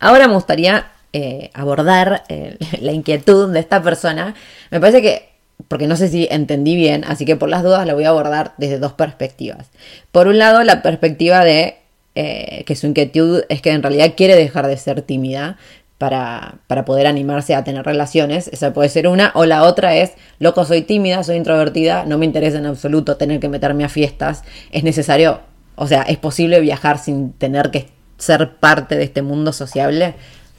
Ahora 0.00 0.26
me 0.28 0.34
gustaría 0.34 0.86
eh, 1.16 1.50
abordar 1.54 2.24
eh, 2.28 2.58
la 2.80 2.92
inquietud 2.92 3.52
de 3.52 3.60
esta 3.60 3.82
persona. 3.82 4.34
Me 4.70 4.80
parece 4.80 5.00
que 5.00 5.34
porque 5.68 5.86
no 5.86 5.94
sé 5.94 6.08
si 6.08 6.26
entendí 6.28 6.74
bien, 6.74 7.04
así 7.04 7.24
que 7.24 7.36
por 7.36 7.48
las 7.48 7.62
dudas 7.62 7.86
la 7.86 7.94
voy 7.94 8.02
a 8.02 8.08
abordar 8.08 8.54
desde 8.58 8.80
dos 8.80 8.92
perspectivas. 8.94 9.70
Por 10.10 10.26
un 10.26 10.38
lado, 10.38 10.64
la 10.64 10.82
perspectiva 10.82 11.44
de 11.44 11.76
eh, 12.16 12.64
que 12.66 12.74
su 12.74 12.88
inquietud 12.88 13.44
es 13.48 13.62
que 13.62 13.70
en 13.70 13.82
realidad 13.82 14.14
quiere 14.16 14.34
dejar 14.34 14.66
de 14.66 14.76
ser 14.76 15.02
tímida 15.02 15.56
para, 15.98 16.56
para, 16.66 16.84
poder 16.84 17.06
animarse 17.06 17.54
a 17.54 17.62
tener 17.62 17.84
relaciones, 17.84 18.48
esa 18.48 18.72
puede 18.72 18.88
ser 18.88 19.06
una, 19.06 19.30
o 19.36 19.46
la 19.46 19.62
otra 19.62 19.94
es, 19.94 20.14
loco, 20.40 20.64
soy 20.64 20.82
tímida, 20.82 21.22
soy 21.22 21.36
introvertida, 21.36 22.04
no 22.04 22.18
me 22.18 22.26
interesa 22.26 22.58
en 22.58 22.66
absoluto 22.66 23.16
tener 23.16 23.38
que 23.38 23.48
meterme 23.48 23.84
a 23.84 23.88
fiestas, 23.88 24.42
es 24.72 24.82
necesario, 24.82 25.42
o 25.76 25.86
sea, 25.86 26.02
es 26.02 26.18
posible 26.18 26.58
viajar 26.58 26.98
sin 26.98 27.32
tener 27.32 27.70
que 27.70 27.86
ser 28.18 28.56
parte 28.56 28.96
de 28.96 29.04
este 29.04 29.22
mundo 29.22 29.52
sociable, 29.52 30.16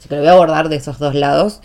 que 0.08 0.14
lo 0.16 0.20
voy 0.22 0.30
a 0.30 0.32
abordar 0.32 0.68
de 0.68 0.76
esos 0.76 0.98
dos 0.98 1.14
lados. 1.14 1.60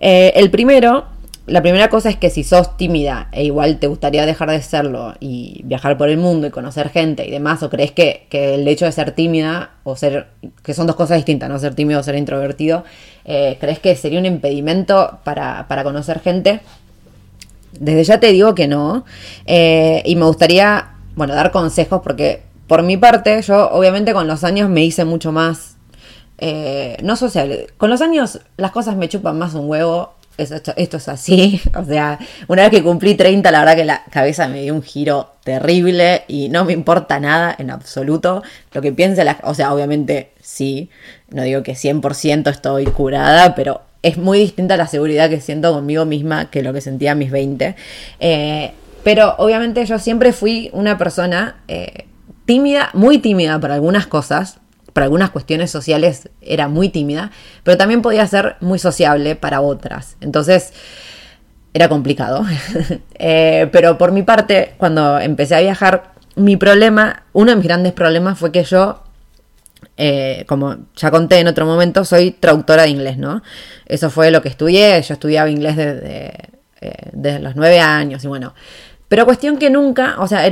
Eh, 0.00 0.32
el 0.36 0.50
primero 0.50 1.06
la 1.46 1.62
primera 1.62 1.88
cosa 1.88 2.10
es 2.10 2.16
que 2.16 2.28
si 2.28 2.42
sos 2.42 2.76
tímida 2.76 3.28
e 3.30 3.44
igual 3.44 3.78
te 3.78 3.86
gustaría 3.86 4.26
dejar 4.26 4.50
de 4.50 4.60
serlo 4.62 5.14
y 5.20 5.62
viajar 5.64 5.96
por 5.96 6.08
el 6.08 6.18
mundo 6.18 6.48
y 6.48 6.50
conocer 6.50 6.88
gente 6.90 7.24
y 7.24 7.30
demás, 7.30 7.62
o 7.62 7.70
crees 7.70 7.92
que, 7.92 8.26
el 8.32 8.66
hecho 8.66 8.84
de 8.84 8.90
ser 8.90 9.12
tímida 9.12 9.70
o 9.84 9.94
ser, 9.94 10.26
que 10.64 10.74
son 10.74 10.88
dos 10.88 10.96
cosas 10.96 11.18
distintas, 11.18 11.48
no 11.48 11.58
ser 11.60 11.76
tímido 11.76 12.00
o 12.00 12.02
ser 12.02 12.16
introvertido, 12.16 12.82
eh, 13.24 13.58
crees 13.60 13.78
que 13.78 13.94
sería 13.94 14.18
un 14.18 14.26
impedimento 14.26 15.20
para, 15.22 15.66
conocer 15.84 16.18
gente, 16.18 16.60
desde 17.78 18.02
ya 18.02 18.18
te 18.18 18.32
digo 18.32 18.56
que 18.56 18.66
no. 18.66 19.04
Eh, 19.46 20.02
y 20.04 20.16
me 20.16 20.24
gustaría, 20.24 20.94
bueno, 21.14 21.34
dar 21.34 21.52
consejos 21.52 22.00
porque 22.02 22.42
por 22.66 22.82
mi 22.82 22.96
parte, 22.96 23.40
yo 23.42 23.70
obviamente 23.70 24.12
con 24.12 24.26
los 24.26 24.42
años 24.42 24.68
me 24.68 24.84
hice 24.84 25.04
mucho 25.04 25.30
más, 25.30 25.75
eh, 26.38 26.96
no 27.02 27.16
social. 27.16 27.66
Con 27.76 27.90
los 27.90 28.00
años 28.00 28.40
las 28.56 28.70
cosas 28.72 28.96
me 28.96 29.08
chupan 29.08 29.38
más 29.38 29.54
un 29.54 29.68
huevo 29.68 30.16
esto, 30.38 30.72
es 30.76 31.08
así. 31.08 31.60
O 31.76 31.84
sea, 31.84 32.18
una 32.48 32.62
vez 32.62 32.70
que 32.70 32.82
cumplí 32.82 33.14
30, 33.14 33.50
la 33.50 33.60
verdad 33.60 33.76
que 33.76 33.84
la 33.84 34.04
cabeza 34.10 34.48
me 34.48 34.62
dio 34.62 34.74
un 34.74 34.82
giro 34.82 35.34
terrible 35.44 36.24
y 36.28 36.48
no 36.48 36.64
me 36.64 36.72
importa 36.72 37.20
nada 37.20 37.54
en 37.58 37.70
absoluto 37.70 38.42
lo 38.72 38.82
que 38.82 38.92
piense 38.92 39.24
la... 39.24 39.38
O 39.44 39.54
sea, 39.54 39.72
obviamente 39.72 40.32
sí, 40.40 40.90
no 41.30 41.42
digo 41.42 41.62
que 41.62 41.72
100% 41.72 42.50
estoy 42.50 42.86
curada, 42.86 43.54
pero 43.54 43.82
es 44.02 44.18
muy 44.18 44.38
distinta 44.38 44.76
la 44.76 44.86
seguridad 44.86 45.30
que 45.30 45.40
siento 45.40 45.72
conmigo 45.72 46.04
misma 46.04 46.50
que 46.50 46.62
lo 46.62 46.72
que 46.72 46.80
sentía 46.80 47.12
a 47.12 47.14
mis 47.14 47.30
20. 47.30 47.74
Eh, 48.20 48.72
pero 49.04 49.34
obviamente 49.38 49.84
yo 49.86 49.98
siempre 49.98 50.32
fui 50.32 50.70
una 50.72 50.98
persona 50.98 51.56
eh, 51.68 52.06
tímida, 52.44 52.90
muy 52.92 53.18
tímida 53.18 53.58
para 53.60 53.74
algunas 53.74 54.06
cosas, 54.06 54.58
para 54.96 55.04
algunas 55.04 55.28
cuestiones 55.28 55.70
sociales 55.70 56.30
era 56.40 56.68
muy 56.68 56.88
tímida, 56.88 57.30
pero 57.64 57.76
también 57.76 58.00
podía 58.00 58.26
ser 58.26 58.56
muy 58.60 58.78
sociable 58.78 59.36
para 59.36 59.60
otras. 59.60 60.16
Entonces 60.22 60.72
era 61.74 61.90
complicado. 61.90 62.46
Eh, 63.18 63.68
pero 63.72 63.98
por 63.98 64.12
mi 64.12 64.22
parte, 64.22 64.74
cuando 64.78 65.18
empecé 65.18 65.54
a 65.54 65.60
viajar, 65.60 66.12
mi 66.34 66.56
problema, 66.56 67.24
uno 67.32 67.50
de 67.50 67.56
mis 67.56 67.64
grandes 67.64 67.92
problemas 67.92 68.38
fue 68.38 68.52
que 68.52 68.62
yo 68.62 69.02
eh, 69.98 70.44
como 70.46 70.76
ya 70.94 71.10
conté 71.10 71.40
en 71.40 71.48
otro 71.48 71.66
momento, 71.66 72.04
soy 72.06 72.30
traductora 72.30 72.84
de 72.84 72.90
inglés, 72.90 73.18
¿no? 73.18 73.42
Eso 73.86 74.08
fue 74.08 74.30
lo 74.30 74.40
que 74.40 74.48
estudié, 74.48 75.02
yo 75.02 75.14
estudiaba 75.14 75.50
inglés 75.50 75.76
desde, 75.76 76.26
eh, 76.80 77.10
desde 77.12 77.40
los 77.40 77.54
nueve 77.54 77.80
años 77.80 78.24
y 78.24 78.28
bueno, 78.28 78.54
pero 79.08 79.24
cuestión 79.24 79.56
que 79.56 79.70
nunca, 79.70 80.16
o 80.18 80.26
sea, 80.26 80.50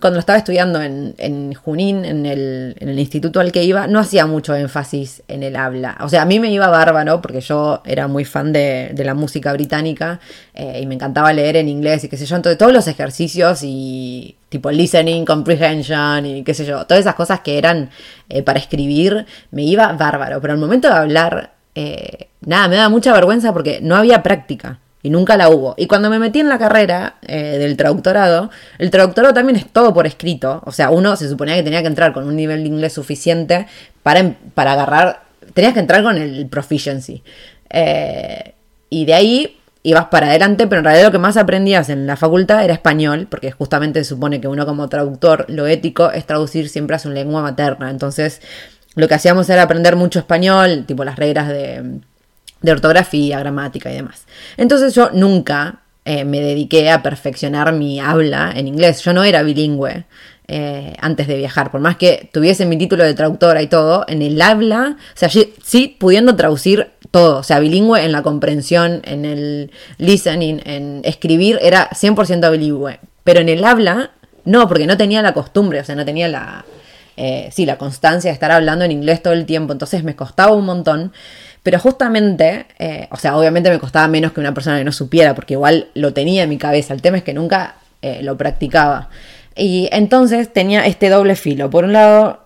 cuando 0.00 0.20
estaba 0.20 0.38
estudiando 0.38 0.80
en, 0.80 1.54
Junín, 1.54 2.04
en 2.04 2.24
el, 2.24 2.98
instituto 2.98 3.40
al 3.40 3.50
que 3.50 3.64
iba, 3.64 3.88
no 3.88 3.98
hacía 3.98 4.26
mucho 4.26 4.54
énfasis 4.54 5.24
en 5.26 5.42
el 5.42 5.56
habla. 5.56 5.98
O 6.00 6.08
sea, 6.08 6.22
a 6.22 6.24
mí 6.24 6.38
me 6.38 6.52
iba 6.52 6.68
bárbaro 6.68 7.20
porque 7.20 7.40
yo 7.40 7.82
era 7.84 8.06
muy 8.06 8.24
fan 8.24 8.52
de, 8.52 8.94
la 8.96 9.14
música 9.14 9.52
británica 9.52 10.20
eh, 10.54 10.80
y 10.82 10.86
me 10.86 10.94
encantaba 10.94 11.32
leer 11.32 11.56
en 11.56 11.68
inglés 11.68 12.04
y 12.04 12.08
qué 12.08 12.16
sé 12.16 12.26
yo. 12.26 12.36
Entonces, 12.36 12.58
todos 12.58 12.72
los 12.72 12.86
ejercicios 12.86 13.60
y 13.64 14.36
tipo 14.50 14.70
listening, 14.70 15.24
comprehension 15.24 16.26
y 16.26 16.44
qué 16.44 16.54
sé 16.54 16.64
yo, 16.64 16.86
todas 16.86 17.00
esas 17.00 17.16
cosas 17.16 17.40
que 17.40 17.58
eran 17.58 17.90
eh, 18.28 18.42
para 18.44 18.60
escribir, 18.60 19.26
me 19.50 19.64
iba 19.64 19.92
bárbaro. 19.94 20.40
Pero 20.40 20.52
al 20.52 20.60
momento 20.60 20.86
de 20.86 20.94
hablar, 20.94 21.54
eh, 21.74 22.28
nada, 22.42 22.68
me 22.68 22.76
daba 22.76 22.88
mucha 22.88 23.12
vergüenza 23.12 23.52
porque 23.52 23.80
no 23.82 23.96
había 23.96 24.22
práctica 24.22 24.78
y 25.06 25.10
nunca 25.10 25.36
la 25.36 25.48
hubo. 25.50 25.74
Y 25.78 25.86
cuando 25.86 26.10
me 26.10 26.18
metí 26.18 26.40
en 26.40 26.48
la 26.48 26.58
carrera 26.58 27.14
eh, 27.22 27.58
del 27.58 27.76
traductorado, 27.76 28.50
el 28.78 28.90
traductorado 28.90 29.32
también 29.32 29.54
es 29.56 29.66
todo 29.70 29.94
por 29.94 30.04
escrito. 30.04 30.64
O 30.66 30.72
sea, 30.72 30.90
uno 30.90 31.14
se 31.14 31.28
suponía 31.28 31.54
que 31.54 31.62
tenía 31.62 31.80
que 31.80 31.86
entrar 31.86 32.12
con 32.12 32.26
un 32.26 32.34
nivel 32.34 32.64
de 32.64 32.68
inglés 32.68 32.94
suficiente 32.94 33.68
para, 34.02 34.18
em, 34.18 34.34
para 34.54 34.72
agarrar, 34.72 35.22
tenías 35.54 35.74
que 35.74 35.78
entrar 35.78 36.02
con 36.02 36.16
el 36.16 36.48
proficiency. 36.48 37.22
Eh, 37.70 38.54
y 38.90 39.04
de 39.04 39.14
ahí 39.14 39.60
ibas 39.84 40.06
para 40.06 40.26
adelante, 40.26 40.66
pero 40.66 40.80
en 40.80 40.86
realidad 40.86 41.06
lo 41.06 41.12
que 41.12 41.18
más 41.18 41.36
aprendías 41.36 41.88
en 41.88 42.08
la 42.08 42.16
facultad 42.16 42.64
era 42.64 42.74
español, 42.74 43.28
porque 43.30 43.52
justamente 43.52 44.02
se 44.02 44.08
supone 44.08 44.40
que 44.40 44.48
uno 44.48 44.66
como 44.66 44.88
traductor, 44.88 45.44
lo 45.46 45.68
ético 45.68 46.10
es 46.10 46.26
traducir 46.26 46.68
siempre 46.68 46.96
a 46.96 46.98
su 46.98 47.10
lengua 47.10 47.42
materna. 47.42 47.90
Entonces, 47.90 48.42
lo 48.96 49.06
que 49.06 49.14
hacíamos 49.14 49.48
era 49.50 49.62
aprender 49.62 49.94
mucho 49.94 50.18
español, 50.18 50.82
tipo 50.84 51.04
las 51.04 51.14
reglas 51.14 51.46
de 51.46 52.00
de 52.62 52.72
ortografía, 52.72 53.38
gramática 53.38 53.90
y 53.90 53.94
demás. 53.94 54.26
Entonces 54.56 54.94
yo 54.94 55.10
nunca 55.12 55.80
eh, 56.04 56.24
me 56.24 56.40
dediqué 56.40 56.90
a 56.90 57.02
perfeccionar 57.02 57.72
mi 57.72 58.00
habla 58.00 58.52
en 58.54 58.68
inglés. 58.68 59.02
Yo 59.02 59.12
no 59.12 59.24
era 59.24 59.42
bilingüe 59.42 60.04
eh, 60.48 60.94
antes 61.00 61.26
de 61.26 61.36
viajar, 61.36 61.72
por 61.72 61.80
más 61.80 61.96
que 61.96 62.30
tuviese 62.32 62.66
mi 62.66 62.78
título 62.78 63.02
de 63.02 63.14
traductora 63.14 63.62
y 63.62 63.66
todo, 63.66 64.04
en 64.06 64.22
el 64.22 64.40
habla, 64.40 64.96
o 64.96 65.18
sea, 65.18 65.28
sí, 65.28 65.96
pudiendo 65.98 66.36
traducir 66.36 66.92
todo, 67.10 67.38
o 67.38 67.42
sea, 67.42 67.58
bilingüe 67.58 68.04
en 68.04 68.12
la 68.12 68.22
comprensión, 68.22 69.02
en 69.04 69.24
el 69.24 69.72
listening, 69.98 70.60
en 70.64 71.00
escribir, 71.02 71.58
era 71.60 71.90
100% 71.90 72.48
bilingüe, 72.52 73.00
pero 73.24 73.40
en 73.40 73.48
el 73.48 73.64
habla, 73.64 74.12
no, 74.44 74.68
porque 74.68 74.86
no 74.86 74.96
tenía 74.96 75.20
la 75.20 75.34
costumbre, 75.34 75.80
o 75.80 75.84
sea, 75.84 75.96
no 75.96 76.04
tenía 76.04 76.28
la, 76.28 76.64
eh, 77.16 77.48
sí, 77.50 77.66
la 77.66 77.76
constancia 77.76 78.30
de 78.30 78.34
estar 78.34 78.52
hablando 78.52 78.84
en 78.84 78.92
inglés 78.92 79.22
todo 79.22 79.32
el 79.32 79.46
tiempo, 79.46 79.72
entonces 79.72 80.04
me 80.04 80.14
costaba 80.14 80.52
un 80.52 80.66
montón. 80.66 81.12
Pero 81.66 81.80
justamente, 81.80 82.66
eh, 82.78 83.08
o 83.10 83.16
sea, 83.16 83.36
obviamente 83.36 83.70
me 83.70 83.80
costaba 83.80 84.06
menos 84.06 84.30
que 84.30 84.38
una 84.38 84.54
persona 84.54 84.78
que 84.78 84.84
no 84.84 84.92
supiera, 84.92 85.34
porque 85.34 85.54
igual 85.54 85.88
lo 85.94 86.12
tenía 86.12 86.44
en 86.44 86.48
mi 86.48 86.58
cabeza. 86.58 86.94
El 86.94 87.02
tema 87.02 87.16
es 87.16 87.24
que 87.24 87.34
nunca 87.34 87.74
eh, 88.02 88.20
lo 88.22 88.36
practicaba. 88.36 89.08
Y 89.56 89.88
entonces 89.90 90.52
tenía 90.52 90.86
este 90.86 91.08
doble 91.08 91.34
filo. 91.34 91.68
Por 91.68 91.82
un 91.82 91.92
lado, 91.92 92.44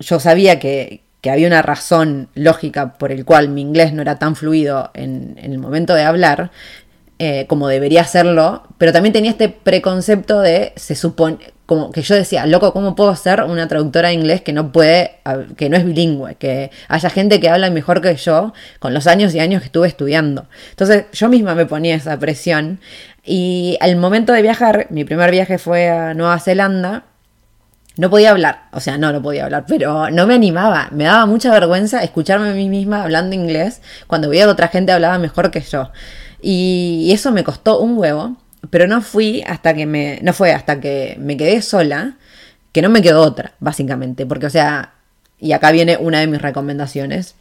yo 0.00 0.20
sabía 0.20 0.58
que, 0.58 1.00
había 1.26 1.46
una 1.46 1.62
razón 1.62 2.28
lógica 2.34 2.92
por 2.98 3.10
el 3.10 3.24
cual 3.24 3.48
mi 3.48 3.62
inglés 3.62 3.94
no 3.94 4.02
era 4.02 4.18
tan 4.18 4.36
fluido 4.36 4.90
en, 4.92 5.38
el 5.42 5.56
momento 5.56 5.94
de 5.94 6.02
hablar, 6.02 6.50
eh, 7.20 7.46
como 7.48 7.66
debería 7.66 8.04
serlo, 8.04 8.62
pero 8.78 8.92
también 8.92 9.12
tenía 9.12 9.32
este 9.32 9.48
preconcepto 9.48 10.40
de 10.40 10.72
se 10.76 10.94
supone, 10.94 11.38
como 11.66 11.90
que 11.90 12.00
yo 12.02 12.14
decía, 12.14 12.46
loco, 12.46 12.72
¿cómo 12.72 12.94
puedo 12.94 13.14
ser 13.16 13.42
una 13.42 13.66
traductora 13.66 14.08
de 14.08 14.14
inglés 14.14 14.40
que 14.40 14.52
no 14.52 14.70
puede, 14.70 15.16
que 15.56 15.68
no 15.68 15.76
es 15.76 15.84
bilingüe? 15.84 16.36
Que 16.36 16.70
haya 16.86 17.10
gente 17.10 17.40
que 17.40 17.48
habla 17.48 17.70
mejor 17.70 18.00
que 18.00 18.14
yo 18.14 18.54
con 18.78 18.94
los 18.94 19.06
años 19.06 19.34
y 19.34 19.40
años 19.40 19.62
que 19.62 19.66
estuve 19.66 19.88
estudiando. 19.88 20.46
Entonces 20.70 21.06
yo 21.12 21.28
misma 21.28 21.54
me 21.54 21.66
ponía 21.66 21.96
esa 21.96 22.16
presión 22.18 22.80
y 23.24 23.76
al 23.80 23.96
momento 23.96 24.32
de 24.32 24.40
viajar, 24.40 24.86
mi 24.90 25.04
primer 25.04 25.30
viaje 25.30 25.58
fue 25.58 25.90
a 25.90 26.14
Nueva 26.14 26.38
Zelanda, 26.38 27.04
no 27.98 28.10
podía 28.10 28.30
hablar, 28.30 28.68
o 28.72 28.78
sea, 28.78 28.96
no, 28.96 29.12
no 29.12 29.20
podía 29.20 29.44
hablar, 29.44 29.64
pero 29.66 30.08
no 30.08 30.26
me 30.28 30.34
animaba, 30.34 30.88
me 30.92 31.02
daba 31.04 31.26
mucha 31.26 31.50
vergüenza 31.50 32.04
escucharme 32.04 32.48
a 32.50 32.52
mí 32.52 32.68
misma 32.68 33.02
hablando 33.02 33.34
inglés 33.34 33.82
cuando 34.06 34.28
veía 34.28 34.44
que 34.44 34.50
otra 34.50 34.68
gente 34.68 34.92
hablaba 34.92 35.18
mejor 35.18 35.50
que 35.50 35.60
yo. 35.60 35.90
Y 36.40 37.10
eso 37.12 37.32
me 37.32 37.44
costó 37.44 37.80
un 37.80 37.98
huevo. 37.98 38.36
Pero 38.70 38.86
no 38.86 39.00
fui 39.02 39.42
hasta 39.46 39.74
que 39.74 39.86
me. 39.86 40.18
No 40.22 40.32
fue 40.32 40.52
hasta 40.52 40.80
que 40.80 41.16
me 41.20 41.36
quedé 41.36 41.62
sola, 41.62 42.16
que 42.72 42.82
no 42.82 42.88
me 42.88 43.02
quedó 43.02 43.22
otra, 43.22 43.54
básicamente. 43.60 44.26
Porque, 44.26 44.46
o 44.46 44.50
sea, 44.50 44.94
y 45.38 45.52
acá 45.52 45.70
viene 45.70 45.96
una 45.96 46.20
de 46.20 46.26
mis 46.26 46.42
recomendaciones. 46.42 47.34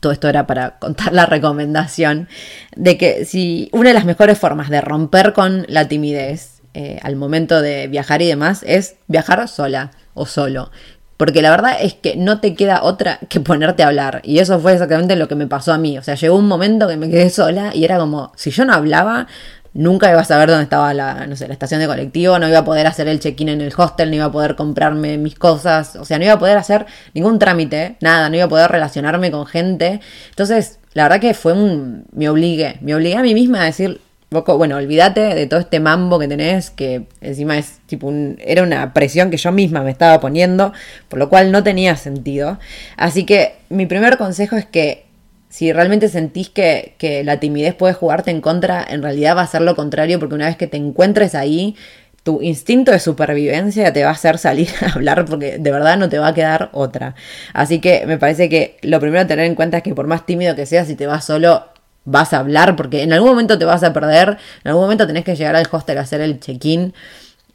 Todo 0.00 0.12
esto 0.12 0.28
era 0.28 0.46
para 0.46 0.78
contar 0.78 1.12
la 1.12 1.26
recomendación 1.26 2.28
de 2.74 2.96
que 2.96 3.24
si 3.24 3.68
una 3.72 3.90
de 3.90 3.94
las 3.94 4.04
mejores 4.04 4.38
formas 4.38 4.70
de 4.70 4.80
romper 4.80 5.32
con 5.32 5.66
la 5.68 5.88
timidez 5.88 6.62
eh, 6.74 6.98
al 7.02 7.16
momento 7.16 7.60
de 7.60 7.86
viajar 7.86 8.22
y 8.22 8.26
demás 8.26 8.64
es 8.66 8.96
viajar 9.06 9.46
sola 9.48 9.90
o 10.14 10.24
solo. 10.26 10.70
Porque 11.16 11.42
la 11.42 11.50
verdad 11.50 11.76
es 11.80 11.94
que 11.94 12.16
no 12.16 12.40
te 12.40 12.54
queda 12.54 12.82
otra 12.82 13.18
que 13.28 13.40
ponerte 13.40 13.82
a 13.82 13.88
hablar. 13.88 14.20
Y 14.24 14.38
eso 14.38 14.58
fue 14.58 14.72
exactamente 14.72 15.16
lo 15.16 15.28
que 15.28 15.34
me 15.34 15.46
pasó 15.46 15.72
a 15.72 15.78
mí. 15.78 15.98
O 15.98 16.02
sea, 16.02 16.14
llegó 16.14 16.36
un 16.36 16.48
momento 16.48 16.88
que 16.88 16.96
me 16.96 17.10
quedé 17.10 17.30
sola 17.30 17.70
y 17.74 17.84
era 17.84 17.98
como, 17.98 18.32
si 18.34 18.50
yo 18.50 18.64
no 18.64 18.72
hablaba, 18.72 19.28
nunca 19.74 20.10
iba 20.10 20.20
a 20.20 20.24
saber 20.24 20.48
dónde 20.48 20.64
estaba 20.64 20.92
la, 20.94 21.26
no 21.26 21.36
sé, 21.36 21.46
la 21.46 21.54
estación 21.54 21.80
de 21.80 21.86
colectivo, 21.86 22.38
no 22.38 22.48
iba 22.48 22.58
a 22.58 22.64
poder 22.64 22.86
hacer 22.86 23.08
el 23.08 23.20
check-in 23.20 23.48
en 23.48 23.60
el 23.60 23.72
hostel, 23.76 24.10
no 24.10 24.16
iba 24.16 24.24
a 24.26 24.32
poder 24.32 24.56
comprarme 24.56 25.18
mis 25.18 25.34
cosas, 25.34 25.96
o 25.96 26.04
sea, 26.04 26.18
no 26.18 26.24
iba 26.24 26.34
a 26.34 26.38
poder 26.38 26.58
hacer 26.58 26.86
ningún 27.14 27.38
trámite, 27.38 27.96
nada, 28.00 28.28
no 28.28 28.36
iba 28.36 28.44
a 28.46 28.48
poder 28.48 28.70
relacionarme 28.70 29.30
con 29.30 29.46
gente. 29.46 30.00
Entonces, 30.30 30.78
la 30.94 31.04
verdad 31.04 31.20
que 31.20 31.34
fue 31.34 31.52
un... 31.52 32.04
me 32.12 32.28
obligué, 32.28 32.78
me 32.80 32.94
obligué 32.94 33.16
a 33.16 33.22
mí 33.22 33.34
misma 33.34 33.62
a 33.62 33.64
decir, 33.64 34.00
bueno, 34.32 34.76
olvídate 34.76 35.20
de 35.34 35.46
todo 35.46 35.60
este 35.60 35.80
mambo 35.80 36.18
que 36.18 36.28
tenés, 36.28 36.70
que 36.70 37.06
encima 37.20 37.58
es 37.58 37.80
tipo 37.86 38.06
un, 38.06 38.38
era 38.40 38.62
una 38.62 38.92
presión 38.92 39.30
que 39.30 39.36
yo 39.36 39.52
misma 39.52 39.82
me 39.82 39.90
estaba 39.90 40.20
poniendo, 40.20 40.72
por 41.08 41.18
lo 41.18 41.28
cual 41.28 41.52
no 41.52 41.62
tenía 41.62 41.96
sentido. 41.96 42.58
Así 42.96 43.24
que 43.24 43.54
mi 43.68 43.86
primer 43.86 44.18
consejo 44.18 44.56
es 44.56 44.66
que 44.66 45.04
si 45.48 45.72
realmente 45.72 46.08
sentís 46.08 46.48
que, 46.48 46.94
que 46.96 47.24
la 47.24 47.38
timidez 47.38 47.74
puede 47.74 47.92
jugarte 47.92 48.30
en 48.30 48.40
contra, 48.40 48.84
en 48.88 49.02
realidad 49.02 49.36
va 49.36 49.42
a 49.42 49.46
ser 49.46 49.60
lo 49.60 49.76
contrario 49.76 50.18
porque 50.18 50.34
una 50.34 50.46
vez 50.46 50.56
que 50.56 50.66
te 50.66 50.78
encuentres 50.78 51.34
ahí, 51.34 51.76
tu 52.22 52.40
instinto 52.40 52.92
de 52.92 53.00
supervivencia 53.00 53.92
te 53.92 54.04
va 54.04 54.10
a 54.10 54.12
hacer 54.12 54.38
salir 54.38 54.68
a 54.80 54.92
hablar 54.92 55.24
porque 55.24 55.58
de 55.58 55.70
verdad 55.70 55.98
no 55.98 56.08
te 56.08 56.18
va 56.18 56.28
a 56.28 56.34
quedar 56.34 56.70
otra. 56.72 57.14
Así 57.52 57.80
que 57.80 58.06
me 58.06 58.18
parece 58.18 58.48
que 58.48 58.78
lo 58.82 59.00
primero 59.00 59.22
a 59.22 59.26
tener 59.26 59.46
en 59.46 59.54
cuenta 59.54 59.78
es 59.78 59.82
que 59.82 59.94
por 59.94 60.06
más 60.06 60.24
tímido 60.24 60.54
que 60.54 60.66
seas, 60.66 60.86
si 60.86 60.94
te 60.94 61.06
vas 61.06 61.24
solo, 61.24 61.71
vas 62.04 62.32
a 62.32 62.38
hablar 62.38 62.76
porque 62.76 63.02
en 63.02 63.12
algún 63.12 63.30
momento 63.30 63.58
te 63.58 63.64
vas 63.64 63.82
a 63.82 63.92
perder, 63.92 64.38
en 64.64 64.68
algún 64.68 64.84
momento 64.84 65.06
tenés 65.06 65.24
que 65.24 65.36
llegar 65.36 65.56
al 65.56 65.68
hostel 65.70 65.98
a 65.98 66.02
hacer 66.02 66.20
el 66.20 66.40
check-in. 66.40 66.94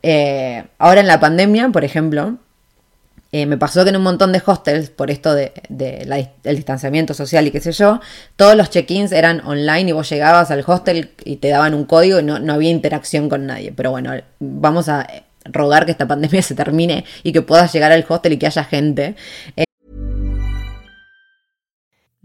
Eh, 0.04 0.66
ahora 0.78 1.02
en 1.02 1.08
la 1.08 1.20
pandemia, 1.20 1.70
por 1.70 1.84
ejemplo, 1.84 2.38
eh, 3.32 3.46
me 3.46 3.58
pasó 3.58 3.84
que 3.84 3.90
en 3.90 3.98
un 3.98 4.04
montón 4.04 4.32
de 4.32 4.42
hostels, 4.46 4.90
por 4.90 5.12
esto 5.12 5.34
del 5.34 5.52
de, 5.70 6.30
distanciamiento 6.44 7.14
social 7.14 7.46
y 7.48 7.52
qué 7.52 7.60
sé 7.60 7.74
yo, 7.74 8.00
todos 8.36 8.56
los 8.56 8.70
check-ins 8.70 9.12
eran 9.12 9.42
online 9.46 9.90
y 9.90 9.92
vos 9.92 10.10
llegabas 10.10 10.50
al 10.50 10.64
hostel 10.66 11.12
y 11.26 11.38
te 11.38 11.50
daban 11.50 11.74
un 11.74 11.86
código 11.86 12.20
y 12.20 12.24
no, 12.24 12.40
no 12.40 12.54
había 12.54 12.70
interacción 12.70 13.28
con 13.28 13.46
nadie. 13.46 13.74
Pero 13.76 13.92
bueno, 13.92 14.14
vamos 14.40 14.88
a 14.88 15.08
rogar 15.46 15.86
que 15.86 15.92
esta 15.92 16.08
pandemia 16.08 16.42
se 16.44 16.56
termine 16.56 17.06
y 17.24 17.34
que 17.34 17.42
puedas 17.42 17.72
llegar 17.74 17.92
al 17.92 18.06
hostel 18.08 18.34
y 18.34 18.38
que 18.38 18.48
haya 18.48 18.64
gente. 18.64 19.16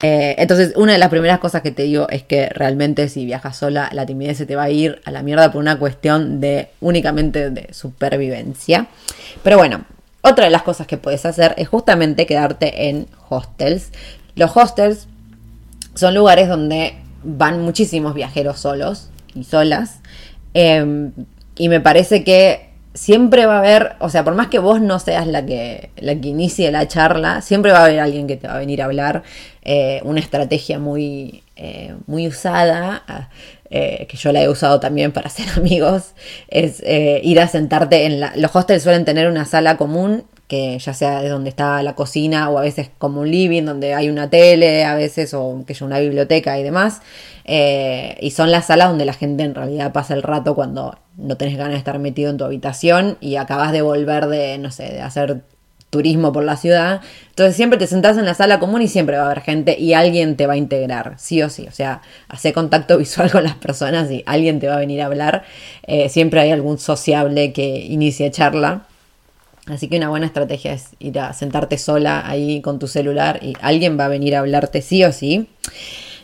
Eh, 0.00 0.36
entonces, 0.38 0.74
una 0.76 0.92
de 0.92 0.98
las 0.98 1.08
primeras 1.08 1.40
cosas 1.40 1.62
que 1.62 1.72
te 1.72 1.82
digo 1.82 2.08
es 2.08 2.22
que 2.22 2.48
realmente 2.50 3.08
si 3.08 3.24
viajas 3.24 3.56
sola, 3.56 3.90
la 3.92 4.06
timidez 4.06 4.38
se 4.38 4.46
te 4.46 4.54
va 4.54 4.64
a 4.64 4.70
ir 4.70 5.00
a 5.04 5.10
la 5.10 5.22
mierda 5.22 5.50
por 5.50 5.60
una 5.60 5.78
cuestión 5.78 6.40
de 6.40 6.68
únicamente 6.80 7.50
de 7.50 7.72
supervivencia. 7.74 8.86
Pero 9.42 9.58
bueno, 9.58 9.84
otra 10.22 10.44
de 10.44 10.50
las 10.50 10.62
cosas 10.62 10.86
que 10.86 10.98
puedes 10.98 11.26
hacer 11.26 11.54
es 11.58 11.68
justamente 11.68 12.26
quedarte 12.26 12.88
en 12.88 13.08
hostels. 13.28 13.90
Los 14.36 14.56
hostels 14.56 15.08
son 15.94 16.14
lugares 16.14 16.48
donde 16.48 16.94
van 17.24 17.60
muchísimos 17.62 18.14
viajeros 18.14 18.60
solos 18.60 19.10
y 19.34 19.42
solas. 19.42 19.98
Eh, 20.54 21.10
y 21.56 21.68
me 21.68 21.80
parece 21.80 22.22
que 22.22 22.67
siempre 22.98 23.46
va 23.46 23.56
a 23.56 23.58
haber, 23.60 23.94
o 24.00 24.10
sea, 24.10 24.24
por 24.24 24.34
más 24.34 24.48
que 24.48 24.58
vos 24.58 24.80
no 24.80 24.98
seas 24.98 25.28
la 25.28 25.46
que, 25.46 25.90
la 25.98 26.16
que 26.16 26.28
inicie 26.28 26.72
la 26.72 26.88
charla, 26.88 27.42
siempre 27.42 27.70
va 27.70 27.78
a 27.78 27.84
haber 27.84 28.00
alguien 28.00 28.26
que 28.26 28.36
te 28.36 28.48
va 28.48 28.56
a 28.56 28.58
venir 28.58 28.82
a 28.82 28.86
hablar. 28.86 29.22
Eh, 29.62 30.00
una 30.02 30.18
estrategia 30.18 30.80
muy, 30.80 31.44
eh, 31.54 31.94
muy 32.06 32.26
usada, 32.26 33.30
eh, 33.70 34.06
que 34.08 34.16
yo 34.16 34.32
la 34.32 34.42
he 34.42 34.48
usado 34.48 34.80
también 34.80 35.12
para 35.12 35.26
hacer 35.28 35.46
amigos, 35.56 36.14
es 36.48 36.82
ir 37.22 37.40
a 37.40 37.46
sentarte 37.46 38.04
en 38.04 38.18
la... 38.18 38.32
Los 38.34 38.54
hostels 38.56 38.82
suelen 38.82 39.04
tener 39.04 39.28
una 39.28 39.44
sala 39.44 39.76
común 39.76 40.24
que 40.48 40.78
ya 40.78 40.94
sea 40.94 41.22
de 41.22 41.28
donde 41.28 41.50
está 41.50 41.82
la 41.82 41.94
cocina 41.94 42.50
o 42.50 42.58
a 42.58 42.62
veces 42.62 42.90
como 42.98 43.20
un 43.20 43.30
living 43.30 43.64
donde 43.64 43.94
hay 43.94 44.08
una 44.08 44.30
tele, 44.30 44.84
a 44.84 44.94
veces 44.94 45.34
o 45.34 45.64
que 45.66 45.76
una 45.84 46.00
biblioteca 46.00 46.58
y 46.58 46.62
demás. 46.62 47.02
y 47.46 48.30
son 48.32 48.50
las 48.50 48.66
salas 48.66 48.88
donde 48.88 49.04
la 49.04 49.12
gente 49.12 49.44
en 49.44 49.54
realidad 49.54 49.92
pasa 49.92 50.14
el 50.14 50.22
rato 50.22 50.54
cuando 50.54 50.98
no 51.16 51.36
tenés 51.36 51.56
ganas 51.56 51.72
de 51.72 51.78
estar 51.78 51.98
metido 51.98 52.30
en 52.30 52.38
tu 52.38 52.44
habitación 52.44 53.18
y 53.20 53.36
acabas 53.36 53.72
de 53.72 53.82
volver 53.82 54.26
de, 54.26 54.58
no 54.58 54.70
sé, 54.70 54.84
de 54.84 55.00
hacer 55.02 55.42
turismo 55.90 56.32
por 56.32 56.44
la 56.44 56.56
ciudad. 56.56 57.00
Entonces 57.30 57.56
siempre 57.56 57.78
te 57.78 57.86
sentás 57.86 58.18
en 58.18 58.24
la 58.24 58.34
sala 58.34 58.58
común 58.58 58.82
y 58.82 58.88
siempre 58.88 59.16
va 59.16 59.24
a 59.24 59.26
haber 59.26 59.40
gente 59.40 59.78
y 59.78 59.94
alguien 59.94 60.36
te 60.36 60.46
va 60.46 60.54
a 60.54 60.56
integrar, 60.56 61.14
sí 61.18 61.42
o 61.42 61.48
sí. 61.48 61.66
O 61.66 61.72
sea, 61.72 62.02
hace 62.28 62.52
contacto 62.52 62.98
visual 62.98 63.30
con 63.30 63.44
las 63.44 63.54
personas 63.54 64.10
y 64.10 64.22
alguien 64.26 64.60
te 64.60 64.68
va 64.68 64.74
a 64.74 64.78
venir 64.78 65.02
a 65.02 65.06
hablar. 65.06 65.44
Eh, 65.86 66.08
siempre 66.08 66.40
hay 66.40 66.50
algún 66.50 66.78
sociable 66.78 67.52
que 67.52 67.86
inicie 67.86 68.30
charla. 68.30 68.87
Así 69.68 69.88
que 69.88 69.98
una 69.98 70.08
buena 70.08 70.26
estrategia 70.26 70.72
es 70.72 70.90
ir 70.98 71.18
a 71.20 71.32
sentarte 71.32 71.78
sola 71.78 72.28
ahí 72.28 72.60
con 72.62 72.78
tu 72.78 72.88
celular 72.88 73.40
y 73.42 73.54
alguien 73.60 73.98
va 73.98 74.06
a 74.06 74.08
venir 74.08 74.34
a 74.34 74.40
hablarte 74.40 74.82
sí 74.82 75.04
o 75.04 75.12
sí. 75.12 75.48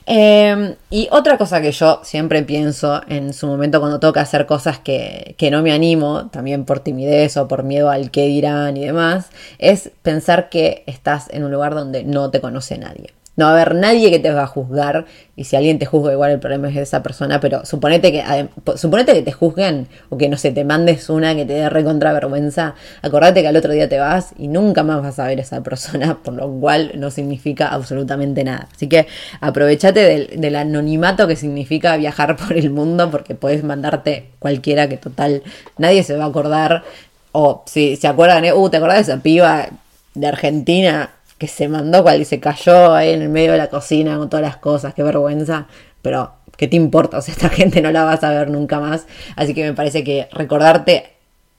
Em, 0.07 0.75
y 0.91 1.09
otra 1.13 1.39
cosa 1.39 1.63
que 1.63 1.73
yo 1.73 2.01
siempre 2.03 2.43
pienso 2.43 3.01
en 3.09 3.33
su 3.33 3.47
momento 3.47 3.81
cuando 3.81 4.01
toca 4.01 4.21
hacer 4.21 4.45
cosas 4.45 4.79
que, 4.79 5.35
que, 5.39 5.51
no 5.51 5.63
me 5.63 5.73
animo, 5.73 6.27
también 6.29 6.65
por 6.67 6.81
timidez 6.81 7.37
o 7.39 7.49
por 7.49 7.63
miedo 7.63 7.91
al 7.91 8.11
que 8.11 8.27
dirán 8.27 8.77
y 8.77 8.85
demás, 8.85 9.31
es 9.59 9.91
pensar 10.03 10.51
que 10.51 10.85
estás 10.87 11.29
en 11.31 11.45
un 11.45 11.53
lugar 11.53 11.75
donde 11.75 12.05
no 12.05 12.31
te 12.31 12.41
conoce 12.41 12.77
nadie. 12.77 13.15
No 13.37 13.47
va 13.47 13.51
a 13.51 13.55
haber 13.55 13.75
nadie 13.75 14.11
que 14.11 14.19
te 14.19 14.31
va 14.31 14.45
a 14.45 14.47
juzgar 14.47 15.07
y 15.37 15.45
si 15.45 15.57
alguien 15.57 15.79
te 15.79 15.87
juzga 15.87 16.13
igual 16.13 16.31
el 16.31 16.39
problema 16.39 16.69
es 16.69 16.75
de 16.75 16.83
esa 16.83 17.03
persona, 17.03 17.41
pero 17.41 17.65
suponete 17.65 18.13
que, 18.13 18.49
suponete 18.77 19.15
que 19.15 19.23
te 19.23 19.33
juzguen 19.33 19.89
o 20.09 20.17
que 20.17 20.29
no 20.29 20.37
sé, 20.37 20.53
te 20.53 20.65
mandes 20.65 21.11
una 21.11 21.35
que 21.35 21.45
te 21.45 21.55
dé 21.55 21.69
recontra 21.69 22.13
vergüenza, 22.13 22.75
acordate 23.03 23.43
que 23.43 23.49
al 23.49 23.57
otro 23.57 23.73
día 23.73 23.89
te 23.89 23.99
vas 23.99 24.33
y 24.39 24.47
nunca 24.47 24.85
más 24.85 25.03
vas 25.03 25.19
a 25.19 25.27
ver 25.27 25.39
a 25.39 25.43
esa 25.43 25.63
persona, 25.63 26.19
por 26.23 26.35
lo 26.35 26.49
cual 26.61 26.93
no 26.95 27.11
significa 27.11 27.69
absolutamente 27.69 28.45
nada. 28.45 28.69
Así 28.73 28.89
que 28.89 29.07
aprovechate 29.41 30.29
del, 30.37 30.55
anonimato 30.55 31.27
que 31.27 31.37
significa 31.37 31.97
viajar 31.97 32.37
por 32.49 32.57
el 32.57 32.71
mundo 32.71 33.11
porque 33.11 33.35
puedes 33.35 33.65
mandarte 33.65 34.31
cualquiera 34.39 34.89
que 34.89 34.97
total 34.97 35.43
nadie 35.79 36.05
se 36.05 36.17
va 36.17 36.25
a 36.25 36.29
acordar. 36.29 36.85
O 37.33 37.65
si 37.67 37.97
se 37.97 38.07
acuerdan, 38.07 38.45
uh, 38.55 38.71
¿te 38.71 38.77
acordás 38.77 39.07
de 39.07 39.13
esa 39.13 39.23
piba 39.23 39.67
de 40.15 40.27
Argentina? 40.29 41.11
Se 41.47 41.69
mandó 41.69 42.03
cual 42.03 42.21
y 42.21 42.25
se 42.25 42.41
cayó 42.41 42.95
ahí 42.95 43.11
en 43.11 43.23
el 43.23 43.29
medio 43.29 43.53
de 43.53 43.59
la 43.59 43.69
cocina 43.69 44.17
con 44.17 44.29
todas 44.29 44.45
las 44.45 44.57
cosas, 44.57 44.95
qué 44.95 45.03
vergüenza, 45.03 45.67
pero 46.03 46.33
¿qué 46.57 46.69
te 46.69 46.77
importa? 46.77 47.19
O 47.19 47.23
sea, 47.23 47.33
esta 47.33 47.49
gente 47.49 47.81
no 47.83 47.93
la 47.93 48.05
vas 48.05 48.25
a 48.25 48.31
ver 48.31 48.51
nunca 48.51 48.81
más, 48.81 49.07
así 49.37 49.55
que 49.55 49.65
me 49.65 49.75
parece 49.75 50.05
que 50.05 50.29
recordarte 50.33 51.15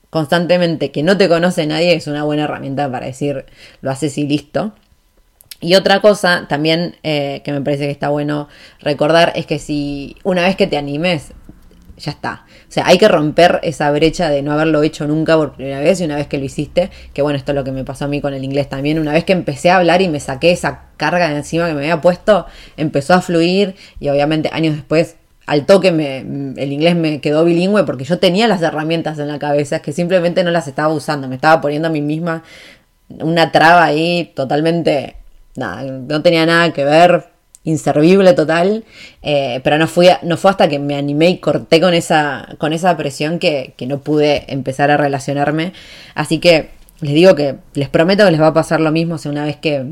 constantemente 0.09 0.91
que 0.91 1.03
no 1.03 1.17
te 1.17 1.27
conoce 1.27 1.65
nadie 1.67 1.93
es 1.93 2.07
una 2.07 2.23
buena 2.23 2.45
herramienta 2.45 2.89
para 2.89 3.05
decir 3.05 3.45
lo 3.81 3.91
haces 3.91 4.17
y 4.17 4.25
listo. 4.25 4.73
Y 5.61 5.75
otra 5.75 6.01
cosa 6.01 6.45
también 6.47 6.95
eh, 7.03 7.41
que 7.43 7.51
me 7.51 7.61
parece 7.61 7.85
que 7.85 7.91
está 7.91 8.09
bueno 8.09 8.47
recordar 8.79 9.33
es 9.35 9.45
que 9.45 9.57
si 9.57 10.15
una 10.23 10.43
vez 10.43 10.55
que 10.55 10.67
te 10.67 10.77
animes 10.77 11.33
ya 11.97 12.11
está. 12.11 12.45
O 12.67 12.71
sea, 12.71 12.87
hay 12.87 12.97
que 12.97 13.07
romper 13.07 13.59
esa 13.63 13.89
brecha 13.91 14.29
de 14.29 14.41
no 14.41 14.51
haberlo 14.51 14.83
hecho 14.83 15.07
nunca 15.07 15.37
por 15.37 15.53
primera 15.53 15.79
vez 15.79 16.01
y 16.01 16.05
una 16.05 16.15
vez 16.15 16.27
que 16.27 16.37
lo 16.37 16.45
hiciste, 16.45 16.89
que 17.13 17.21
bueno, 17.21 17.37
esto 17.37 17.51
es 17.51 17.55
lo 17.55 17.63
que 17.63 17.71
me 17.71 17.83
pasó 17.83 18.05
a 18.05 18.07
mí 18.07 18.21
con 18.21 18.33
el 18.33 18.43
inglés 18.43 18.69
también, 18.69 18.99
una 18.99 19.13
vez 19.13 19.23
que 19.23 19.33
empecé 19.33 19.69
a 19.69 19.77
hablar 19.77 20.01
y 20.01 20.09
me 20.09 20.19
saqué 20.19 20.51
esa 20.51 20.89
carga 20.97 21.29
de 21.29 21.37
encima 21.37 21.67
que 21.67 21.73
me 21.73 21.81
había 21.81 22.01
puesto, 22.01 22.45
empezó 22.77 23.13
a 23.13 23.21
fluir 23.21 23.75
y 23.99 24.09
obviamente 24.09 24.49
años 24.51 24.75
después 24.75 25.15
al 25.45 25.65
toque 25.65 25.91
me, 25.91 26.19
el 26.19 26.71
inglés 26.71 26.95
me 26.95 27.21
quedó 27.21 27.45
bilingüe 27.45 27.83
porque 27.83 28.03
yo 28.03 28.17
tenía 28.19 28.47
las 28.47 28.61
herramientas 28.61 29.19
en 29.19 29.27
la 29.27 29.39
cabeza, 29.39 29.77
es 29.77 29.81
que 29.81 29.91
simplemente 29.91 30.43
no 30.43 30.51
las 30.51 30.67
estaba 30.67 30.93
usando, 30.93 31.27
me 31.27 31.35
estaba 31.35 31.61
poniendo 31.61 31.87
a 31.87 31.91
mí 31.91 32.01
misma 32.01 32.43
una 33.09 33.51
traba 33.51 33.83
ahí 33.83 34.31
totalmente, 34.35 35.17
nada, 35.55 35.83
no 35.83 36.21
tenía 36.21 36.45
nada 36.45 36.73
que 36.73 36.83
ver, 36.83 37.34
inservible 37.65 38.33
total, 38.33 38.85
eh, 39.21 39.59
pero 39.63 39.77
no, 39.77 39.87
fui 39.87 40.07
no 40.23 40.37
fue 40.37 40.51
hasta 40.51 40.69
que 40.69 40.79
me 40.79 40.95
animé 40.95 41.29
y 41.31 41.37
corté 41.39 41.81
con 41.81 41.93
esa, 41.93 42.47
con 42.57 42.71
esa 42.71 42.95
presión 42.95 43.39
que, 43.39 43.73
que 43.75 43.87
no 43.87 43.99
pude 43.99 44.45
empezar 44.47 44.91
a 44.91 44.97
relacionarme. 44.97 45.73
Así 46.13 46.39
que 46.39 46.69
les 47.01 47.13
digo 47.13 47.35
que 47.35 47.57
les 47.73 47.89
prometo 47.89 48.23
que 48.23 48.31
les 48.31 48.41
va 48.41 48.47
a 48.47 48.53
pasar 48.53 48.79
lo 48.79 48.91
mismo, 48.91 49.17
si 49.17 49.27
una 49.27 49.43
vez 49.43 49.57
que, 49.57 49.85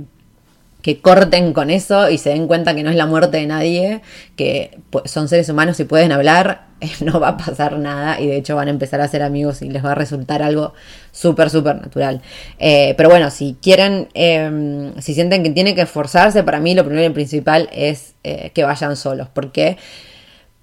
que 0.83 0.99
corten 0.99 1.53
con 1.53 1.69
eso 1.69 2.09
y 2.09 2.17
se 2.17 2.29
den 2.29 2.45
cuenta 2.45 2.75
que 2.75 2.83
no 2.83 2.89
es 2.89 2.97
la 2.97 3.05
muerte 3.05 3.37
de 3.37 3.47
nadie, 3.47 4.01
que 4.35 4.77
son 5.05 5.29
seres 5.29 5.47
humanos 5.47 5.79
y 5.79 5.85
pueden 5.85 6.11
hablar, 6.11 6.65
no 6.99 7.21
va 7.21 7.29
a 7.29 7.37
pasar 7.37 7.79
nada 7.79 8.19
y 8.19 8.27
de 8.27 8.35
hecho 8.35 8.57
van 8.57 8.67
a 8.67 8.71
empezar 8.71 8.99
a 8.99 9.07
ser 9.07 9.23
amigos 9.23 9.61
y 9.61 9.69
les 9.69 9.83
va 9.83 9.93
a 9.93 9.95
resultar 9.95 10.43
algo 10.43 10.73
súper, 11.13 11.49
súper 11.49 11.77
natural. 11.77 12.21
Eh, 12.59 12.95
pero 12.97 13.09
bueno, 13.09 13.31
si 13.31 13.55
quieren, 13.61 14.09
em, 14.13 14.93
si 14.99 15.13
sienten 15.13 15.41
que 15.41 15.51
tienen 15.51 15.73
que 15.73 15.81
esforzarse, 15.81 16.43
para 16.43 16.59
mí 16.59 16.75
lo 16.75 16.83
primero 16.83 17.07
y 17.07 17.09
principal 17.11 17.69
es 17.71 18.15
eh, 18.25 18.51
que 18.53 18.65
vayan 18.65 18.97
solos, 18.97 19.29
porque 19.33 19.77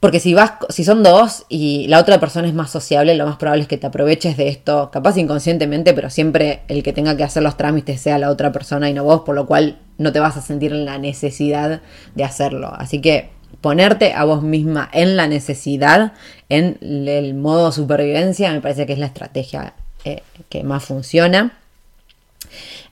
porque 0.00 0.18
si 0.18 0.32
vas, 0.32 0.52
si 0.70 0.82
son 0.82 1.02
dos 1.02 1.44
y 1.50 1.86
la 1.88 1.98
otra 1.98 2.18
persona 2.18 2.48
es 2.48 2.54
más 2.54 2.70
sociable, 2.70 3.14
lo 3.14 3.26
más 3.26 3.36
probable 3.36 3.62
es 3.62 3.68
que 3.68 3.76
te 3.76 3.86
aproveches 3.86 4.38
de 4.38 4.48
esto, 4.48 4.90
capaz 4.90 5.18
inconscientemente, 5.18 5.92
pero 5.92 6.08
siempre 6.08 6.62
el 6.68 6.82
que 6.82 6.94
tenga 6.94 7.18
que 7.18 7.22
hacer 7.22 7.42
los 7.42 7.58
trámites 7.58 8.00
sea 8.00 8.18
la 8.18 8.30
otra 8.30 8.50
persona 8.50 8.88
y 8.88 8.94
no 8.94 9.04
vos, 9.04 9.20
por 9.20 9.34
lo 9.34 9.46
cual 9.46 9.78
no 10.00 10.12
te 10.12 10.18
vas 10.18 10.36
a 10.38 10.40
sentir 10.40 10.72
en 10.72 10.86
la 10.86 10.98
necesidad 10.98 11.82
de 12.14 12.24
hacerlo. 12.24 12.72
Así 12.74 13.02
que 13.02 13.28
ponerte 13.60 14.14
a 14.14 14.24
vos 14.24 14.42
misma 14.42 14.88
en 14.92 15.16
la 15.16 15.28
necesidad, 15.28 16.14
en 16.48 16.78
el 16.80 17.34
modo 17.34 17.70
supervivencia, 17.70 18.50
me 18.50 18.62
parece 18.62 18.86
que 18.86 18.94
es 18.94 18.98
la 18.98 19.06
estrategia 19.06 19.74
eh, 20.04 20.22
que 20.48 20.64
más 20.64 20.84
funciona. 20.84 21.58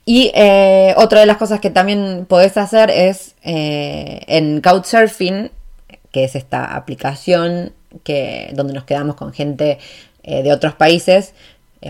Y 0.05 0.31
eh, 0.35 0.93
otra 0.97 1.21
de 1.21 1.25
las 1.25 1.37
cosas 1.37 1.59
que 1.59 1.71
también 1.71 2.27
podés 2.29 2.57
hacer 2.57 2.91
es 2.91 3.35
eh, 3.43 4.21
en 4.27 4.61
Couchsurfing 4.61 5.51
que 6.11 6.23
es 6.23 6.35
esta 6.35 6.75
aplicación 6.75 7.73
que, 8.03 8.51
donde 8.53 8.73
nos 8.73 8.83
quedamos 8.83 9.15
con 9.15 9.33
gente 9.33 9.77
de 10.23 10.51
otros 10.53 10.75
países, 10.75 11.33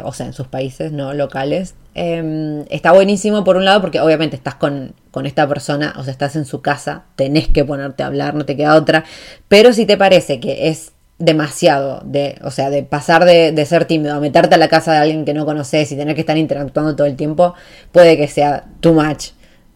o 0.03 0.13
sea, 0.13 0.27
en 0.27 0.33
sus 0.33 0.47
países, 0.47 0.93
no 0.93 1.13
locales. 1.13 1.75
Em, 2.01 2.63
está 2.69 2.93
buenísimo 2.93 3.43
por 3.43 3.57
un 3.57 3.65
lado 3.65 3.81
porque 3.81 3.99
obviamente 3.99 4.37
estás 4.37 4.55
con, 4.55 4.93
esta 5.25 5.45
persona, 5.49 5.93
o 5.97 6.03
sea, 6.05 6.13
estás 6.13 6.37
en 6.37 6.45
su 6.45 6.61
casa, 6.61 7.03
tenés 7.17 7.49
que 7.49 7.65
ponerte 7.65 8.03
a 8.03 8.05
hablar, 8.05 8.35
no 8.35 8.45
te 8.45 8.55
queda 8.55 8.75
otra, 8.75 9.03
pero 9.49 9.73
si 9.73 9.85
te 9.85 9.97
parece 9.97 10.39
que 10.39 10.69
es 10.69 10.93
demasiado, 11.17 12.01
de, 12.05 12.39
o 12.41 12.51
sea, 12.51 12.69
de 12.69 12.83
pasar 12.83 13.25
de, 13.25 13.51
de, 13.51 13.65
ser 13.65 13.83
tímido 13.83 14.15
a 14.15 14.21
meterte 14.21 14.55
a 14.55 14.57
la 14.57 14.69
casa 14.69 14.93
de 14.93 14.99
alguien 14.99 15.25
que 15.25 15.33
no 15.33 15.45
conoces 15.45 15.91
y 15.91 15.97
tener 15.97 16.15
que 16.15 16.21
estar 16.21 16.37
interactuando 16.37 16.95
todo 16.95 17.05
el 17.05 17.17
tiempo, 17.17 17.53
puede 17.91 18.15
que 18.15 18.29
sea 18.29 18.63
too 18.79 18.93
much 18.93 19.31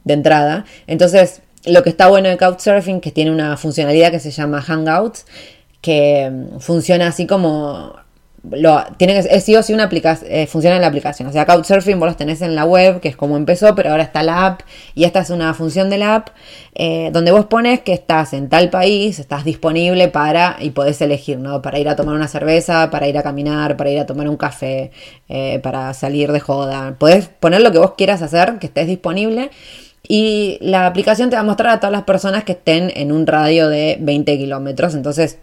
de 0.06 0.14
entrada. 0.14 0.64
Entonces, 0.88 1.42
lo 1.66 1.84
que 1.84 1.90
está 1.90 2.08
bueno 2.08 2.30
de 2.30 2.38
Couchsurfing, 2.38 3.02
que 3.02 3.12
tiene 3.12 3.32
una 3.32 3.58
funcionalidad 3.58 4.12
que 4.12 4.20
se 4.22 4.32
llama 4.32 4.62
Hangouts, 4.62 5.26
que 5.82 6.32
mm, 6.32 6.60
funciona 6.60 7.08
así 7.08 7.28
como 7.28 8.02
lo, 8.52 8.84
tiene 8.98 9.14
que, 9.14 9.28
es 9.36 9.44
sí 9.44 9.56
o 9.56 9.64
sí 9.64 9.74
una 9.74 9.86
aplicación, 9.86 10.30
eh, 10.30 10.48
funciona 10.48 10.76
en 10.76 10.82
la 10.82 10.88
aplicación. 10.88 11.30
O 11.30 11.32
sea, 11.32 11.46
Couchsurfing 11.46 11.98
vos 11.98 12.08
los 12.08 12.18
tenés 12.18 12.42
en 12.42 12.56
la 12.56 12.66
web, 12.66 13.00
que 13.00 13.08
es 13.08 13.16
como 13.16 13.38
empezó, 13.38 13.74
pero 13.74 13.92
ahora 13.92 14.04
está 14.04 14.22
la 14.22 14.46
app. 14.46 14.62
Y 14.96 15.06
esta 15.06 15.22
es 15.22 15.30
una 15.30 15.54
función 15.54 15.90
de 15.90 15.98
la 15.98 16.16
app 16.16 16.30
eh, 16.76 17.10
donde 17.14 17.32
vos 17.32 17.46
pones 17.46 17.80
que 17.82 17.94
estás 17.94 18.34
en 18.34 18.50
tal 18.50 18.70
país, 18.70 19.20
estás 19.20 19.46
disponible 19.46 20.10
para, 20.10 20.58
y 20.60 20.72
podés 20.72 21.02
elegir, 21.02 21.40
¿no? 21.40 21.62
Para 21.62 21.80
ir 21.80 21.88
a 21.88 21.96
tomar 21.96 22.16
una 22.16 22.28
cerveza, 22.28 22.90
para 22.92 23.08
ir 23.08 23.18
a 23.18 23.24
caminar, 23.24 23.78
para 23.78 23.90
ir 23.92 24.00
a 24.00 24.06
tomar 24.06 24.28
un 24.28 24.38
café, 24.38 24.92
eh, 25.30 25.60
para 25.64 25.94
salir 25.94 26.32
de 26.32 26.42
joda. 26.42 26.96
Podés 27.00 27.30
poner 27.30 27.62
lo 27.62 27.72
que 27.72 27.80
vos 27.80 27.94
quieras 27.98 28.22
hacer, 28.22 28.60
que 28.60 28.68
estés 28.68 28.88
disponible. 28.88 29.52
Y 30.06 30.58
la 30.60 30.86
aplicación 30.86 31.30
te 31.30 31.38
va 31.38 31.44
a 31.44 31.46
mostrar 31.46 31.70
a 31.70 31.80
todas 31.80 31.94
las 31.94 32.04
personas 32.04 32.44
que 32.44 32.52
estén 32.52 32.92
en 32.96 33.14
un 33.14 33.26
radio 33.26 33.70
de 33.70 33.98
20 34.02 34.38
kilómetros. 34.38 34.96
Entonces, 34.96 35.40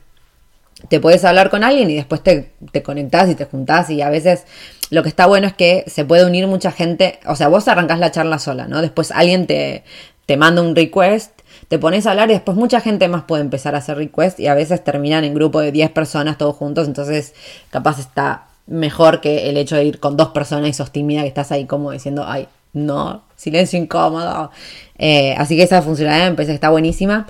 te 0.88 1.01
puedes 1.01 1.25
hablar 1.25 1.51
con 1.51 1.64
alguien 1.64 1.90
y 1.90 1.97
después 1.97 2.23
te, 2.23 2.53
te 2.73 2.83
conectás 2.83 3.29
y 3.29 3.35
te 3.35 3.45
juntás. 3.45 3.90
Y 3.90 4.03
a 4.03 4.11
veces 4.11 4.45
lo 4.90 5.03
que 5.03 5.09
está 5.09 5.27
bueno 5.27 5.47
es 5.47 5.55
que 5.55 5.85
se 5.87 6.05
puede 6.05 6.25
unir 6.25 6.47
mucha 6.47 6.73
gente. 6.73 7.21
O 7.27 7.37
sea, 7.37 7.49
vos 7.49 7.69
arrancás 7.69 7.99
la 7.99 8.11
charla 8.11 8.38
sola, 8.38 8.66
¿no? 8.66 8.83
Después 8.83 9.11
alguien 9.11 9.47
te, 9.47 9.85
te 10.27 10.37
manda 10.37 10.62
un 10.62 10.75
request 10.75 11.40
te 11.69 11.79
pones 11.79 12.05
a 12.07 12.11
hablar 12.11 12.31
y 12.31 12.35
después 12.35 12.57
mucha 12.57 12.81
gente 12.81 13.07
más 13.07 13.23
puede 13.23 13.43
empezar 13.43 13.77
a 13.77 13.79
hacer 13.79 13.97
request 13.97 14.40
y 14.40 14.49
a 14.49 14.55
veces 14.55 14.83
terminan 14.83 15.23
en 15.23 15.35
grupo 15.35 15.61
de 15.61 15.71
10 15.71 15.90
personas 15.90 16.37
todos 16.37 16.57
juntos, 16.57 16.88
entonces 16.88 17.33
capaz 17.71 18.01
está 18.01 18.49
mejor 18.66 19.21
que 19.21 19.49
el 19.49 19.57
hecho 19.57 19.77
de 19.77 19.85
ir 19.85 20.01
con 20.01 20.16
dos 20.16 20.31
personas 20.31 20.71
y 20.71 20.73
sos 20.73 20.90
tímida 20.90 21.23
que 21.23 21.29
estás 21.29 21.53
ahí 21.53 21.66
como 21.66 21.93
diciendo, 21.93 22.25
ay, 22.27 22.49
no, 22.73 23.23
silencio 23.37 23.79
incómodo. 23.79 24.51
Eh, 24.99 25.35
así 25.38 25.57
que 25.57 25.62
esa 25.62 25.81
funcionalidad 25.83 26.31
me 26.31 26.37
parece 26.37 26.53
que 26.53 26.57
está 26.57 26.71
buenísima. 26.71 27.27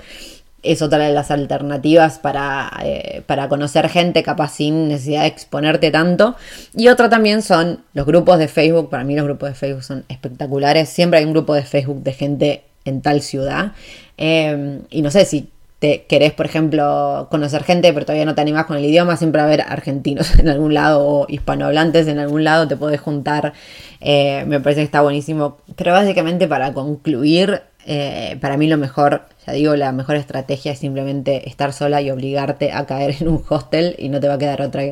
Es 0.63 0.81
otra 0.81 0.99
de 0.99 1.13
las 1.13 1.31
alternativas 1.31 2.19
para, 2.19 2.71
eh, 2.83 3.23
para 3.25 3.49
conocer 3.49 3.89
gente 3.89 4.23
capaz 4.23 4.55
sin 4.55 4.89
necesidad 4.89 5.21
de 5.21 5.27
exponerte 5.27 5.91
tanto. 5.91 6.35
Y 6.75 6.87
otra 6.89 7.09
también 7.09 7.41
son 7.41 7.83
los 7.93 8.05
grupos 8.05 8.37
de 8.39 8.47
Facebook. 8.47 8.89
Para 8.89 9.03
mí 9.03 9.15
los 9.15 9.25
grupos 9.25 9.49
de 9.49 9.55
Facebook 9.55 9.83
son 9.83 10.05
espectaculares. 10.07 10.89
Siempre 10.89 11.19
hay 11.19 11.25
un 11.25 11.33
grupo 11.33 11.53
de 11.53 11.63
Facebook 11.63 12.03
de 12.03 12.13
gente 12.13 12.63
en 12.85 13.01
tal 13.01 13.21
ciudad. 13.21 13.73
Eh, 14.17 14.81
y 14.89 15.01
no 15.01 15.11
sé 15.11 15.25
si 15.25 15.49
te 15.81 16.03
querés, 16.03 16.31
por 16.31 16.45
ejemplo, 16.45 17.27
conocer 17.31 17.63
gente, 17.63 17.91
pero 17.91 18.05
todavía 18.05 18.25
no 18.25 18.35
te 18.35 18.41
animas 18.41 18.67
con 18.67 18.77
el 18.77 18.85
idioma, 18.85 19.17
siempre 19.17 19.39
va 19.39 19.45
a 19.45 19.47
haber 19.47 19.61
argentinos 19.61 20.35
en 20.39 20.47
algún 20.47 20.75
lado 20.75 21.03
o 21.03 21.25
hispanohablantes 21.27 22.07
en 22.07 22.19
algún 22.19 22.43
lado, 22.43 22.67
te 22.67 22.77
podés 22.77 23.01
juntar. 23.01 23.53
Eh, 23.99 24.45
me 24.45 24.59
parece 24.59 24.81
que 24.81 24.85
está 24.85 25.01
buenísimo. 25.01 25.57
Pero 25.75 25.93
básicamente 25.93 26.47
para 26.47 26.71
concluir, 26.73 27.63
eh, 27.85 28.37
para 28.39 28.57
mí 28.57 28.67
lo 28.67 28.77
mejor, 28.77 29.23
ya 29.45 29.53
digo, 29.53 29.75
la 29.75 29.91
mejor 29.91 30.15
estrategia 30.15 30.71
es 30.71 30.79
simplemente 30.79 31.49
estar 31.49 31.73
sola 31.73 32.01
y 32.01 32.11
obligarte 32.11 32.71
a 32.71 32.85
caer 32.85 33.15
en 33.19 33.27
un 33.27 33.43
hostel 33.47 33.95
y 33.97 34.09
no 34.09 34.19
te 34.19 34.27
va 34.27 34.35
a 34.35 34.37
quedar 34.37 34.61
otra 34.61 34.83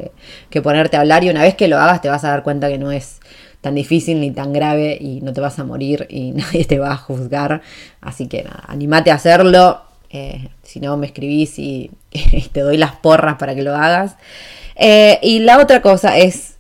que, 0.50 0.62
ponerte 0.62 0.98
a 0.98 1.02
hablar. 1.02 1.24
Y 1.24 1.30
una 1.30 1.44
vez 1.44 1.56
que 1.56 1.68
lo 1.68 1.78
hagas 1.78 2.02
te 2.02 2.10
vas 2.10 2.24
a 2.24 2.30
dar 2.30 2.44
cuenta 2.44 2.68
que 2.68 2.78
no 2.78 2.92
es 2.92 3.20
tan 3.62 3.76
difícil 3.76 4.22
ni 4.22 4.32
tan 4.32 4.54
grave 4.54 4.98
y 5.00 5.22
no 5.22 5.34
te 5.34 5.42
vas 5.42 5.60
a 5.60 5.66
morir 5.66 6.08
y 6.10 6.32
nadie 6.34 6.66
te 6.66 6.80
va 6.80 6.92
a 6.92 6.98
juzgar. 6.98 7.62
Así 8.02 8.28
que 8.28 8.44
nada, 8.44 8.64
animate 8.68 9.12
a 9.12 9.16
hacerlo 9.16 9.82
eh, 10.10 10.50
si 10.64 10.80
no, 10.80 10.98
me 10.98 11.06
escribís 11.06 11.60
y, 11.60 11.92
te 12.52 12.62
doy 12.62 12.78
las 12.78 12.96
porras 12.96 13.36
para 13.36 13.54
que 13.54 13.62
lo 13.62 13.76
hagas. 13.76 14.16
Eh, 14.76 15.20
y 15.22 15.40
la 15.40 15.60
otra 15.60 15.82
cosa 15.82 16.18
es, 16.18 16.56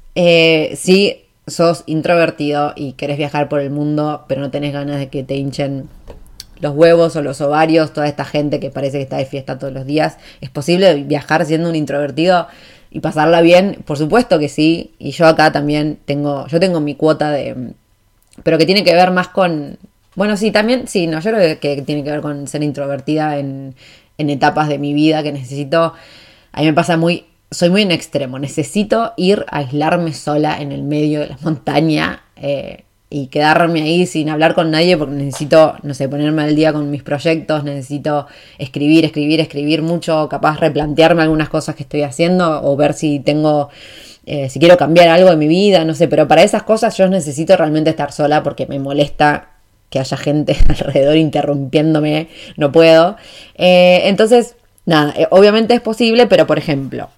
si 0.78 1.24
sos 1.48 1.84
introvertido 1.88 2.74
y 2.76 2.94
querés 2.94 3.18
viajar 3.18 3.50
por 3.50 3.62
el 3.62 3.72
mundo, 3.72 4.26
pero 4.28 4.42
no 4.42 4.52
tenés 4.52 4.74
ganas 4.74 5.00
de 5.00 5.10
que 5.10 5.24
te 5.24 5.36
hinchen 5.36 5.89
los 6.62 6.76
huevos 6.76 7.15
o 7.15 7.22
los 7.22 7.41
ovarios, 7.41 7.93
toda 7.93 8.08
esta 8.08 8.26
gente 8.26 8.60
que 8.60 8.69
parece 8.69 8.98
que 8.98 9.04
está 9.04 9.17
de 9.17 9.26
fiesta 9.26 9.58
todos 9.58 9.74
los 9.74 9.86
días, 9.86 10.17
¿es 10.41 10.50
posible 10.50 10.93
viajar 11.04 11.45
siendo 11.45 11.69
un 11.69 11.76
introvertido 11.76 12.48
y 12.91 13.00
pasarla 13.00 13.41
bien? 13.41 13.84
Por 13.86 13.98
supuesto 13.98 14.39
que 14.39 14.50
sí, 14.50 14.93
y 15.00 15.12
yo 15.12 15.26
acá 15.28 15.52
también 15.52 16.00
tengo, 16.06 16.48
yo 16.48 16.60
tengo 16.60 16.80
mi 16.80 16.95
cuota 16.95 17.32
de, 17.32 17.74
pero 18.43 18.58
que 18.58 18.65
tiene 18.65 18.84
que 18.84 18.93
ver 18.93 19.12
más 19.12 19.30
con 19.30 19.78
Bueno, 20.15 20.38
sí, 20.38 20.52
también, 20.52 20.88
sí, 20.88 21.08
no, 21.08 21.19
yo 21.19 21.32
creo 21.32 21.60
que 21.60 21.82
tiene 21.84 22.04
que 22.04 22.12
ver 22.12 22.22
con 22.22 22.48
ser 22.48 22.63
introvertida 22.63 23.38
en, 23.38 23.76
en 24.17 24.30
etapas 24.30 24.67
de 24.67 24.78
mi 24.78 24.93
vida 24.93 25.24
que 25.24 25.32
necesito, 25.32 25.93
a 26.52 26.60
mí 26.60 26.65
me 26.65 26.74
pasa 26.74 26.98
muy, 26.98 27.26
soy 27.52 27.69
muy 27.69 27.82
en 27.84 27.91
extremo, 27.91 28.38
necesito 28.38 29.13
ir 29.17 29.45
a 29.50 29.60
aislarme 29.60 30.13
sola 30.13 30.62
en 30.62 30.72
el 30.72 30.84
medio 30.84 31.22
de 31.22 31.28
la 31.30 31.38
montaña 31.41 32.24
eh, 32.36 32.84
y 33.10 33.28
quedarme 33.28 33.82
ahí 33.82 34.06
sin 34.06 34.30
hablar 34.30 34.54
con 34.54 34.69
nadie 34.69 34.95
porque 34.98 35.15
necesito, 35.15 35.76
no 35.82 35.93
sé, 35.93 36.08
ponerme 36.08 36.43
al 36.43 36.56
día 36.56 36.72
con 36.72 36.91
mis 36.91 37.02
proyectos, 37.02 37.63
necesito 37.63 38.28
escribir, 38.58 39.06
escribir, 39.06 39.39
escribir 39.39 39.82
mucho, 39.82 40.30
capaz 40.30 40.60
replantearme 40.60 41.24
algunas 41.24 41.50
cosas 41.50 41.76
que 41.76 41.84
estoy 41.84 42.04
haciendo 42.04 42.62
o 42.63 42.76
ver 42.76 42.93
si 42.93 43.19
tengo 43.19 43.69
eh, 44.26 44.48
si 44.48 44.60
quiero 44.60 44.78
cambiar 44.78 45.08
algo 45.08 45.32
en 45.32 45.39
mi 45.39 45.48
vida, 45.48 45.84
no 45.86 45.95
sé, 45.95 46.08
pero 46.08 46.28
para 46.28 46.43
esas 46.43 46.62
cosas 46.62 46.95
yo 46.95 47.08
necesito 47.08 47.58
realmente 47.58 47.89
estar 47.89 48.12
sola 48.12 48.43
porque 48.43 48.67
me 48.67 48.78
molesta 48.78 49.50
que 49.89 49.98
haya 49.98 50.17
gente 50.17 50.56
alrededor 50.69 51.17
interrumpiéndome, 51.17 52.28
no 52.56 52.72
puedo. 52.72 53.17
Eh, 53.56 54.02
entonces, 54.04 54.56
nada, 54.86 55.15
eh, 55.17 55.28
obviamente 55.32 55.74
es 55.74 55.82
posible, 55.82 56.28
pero 56.28 56.45
por 56.45 56.60
ejemplo, 56.60 57.10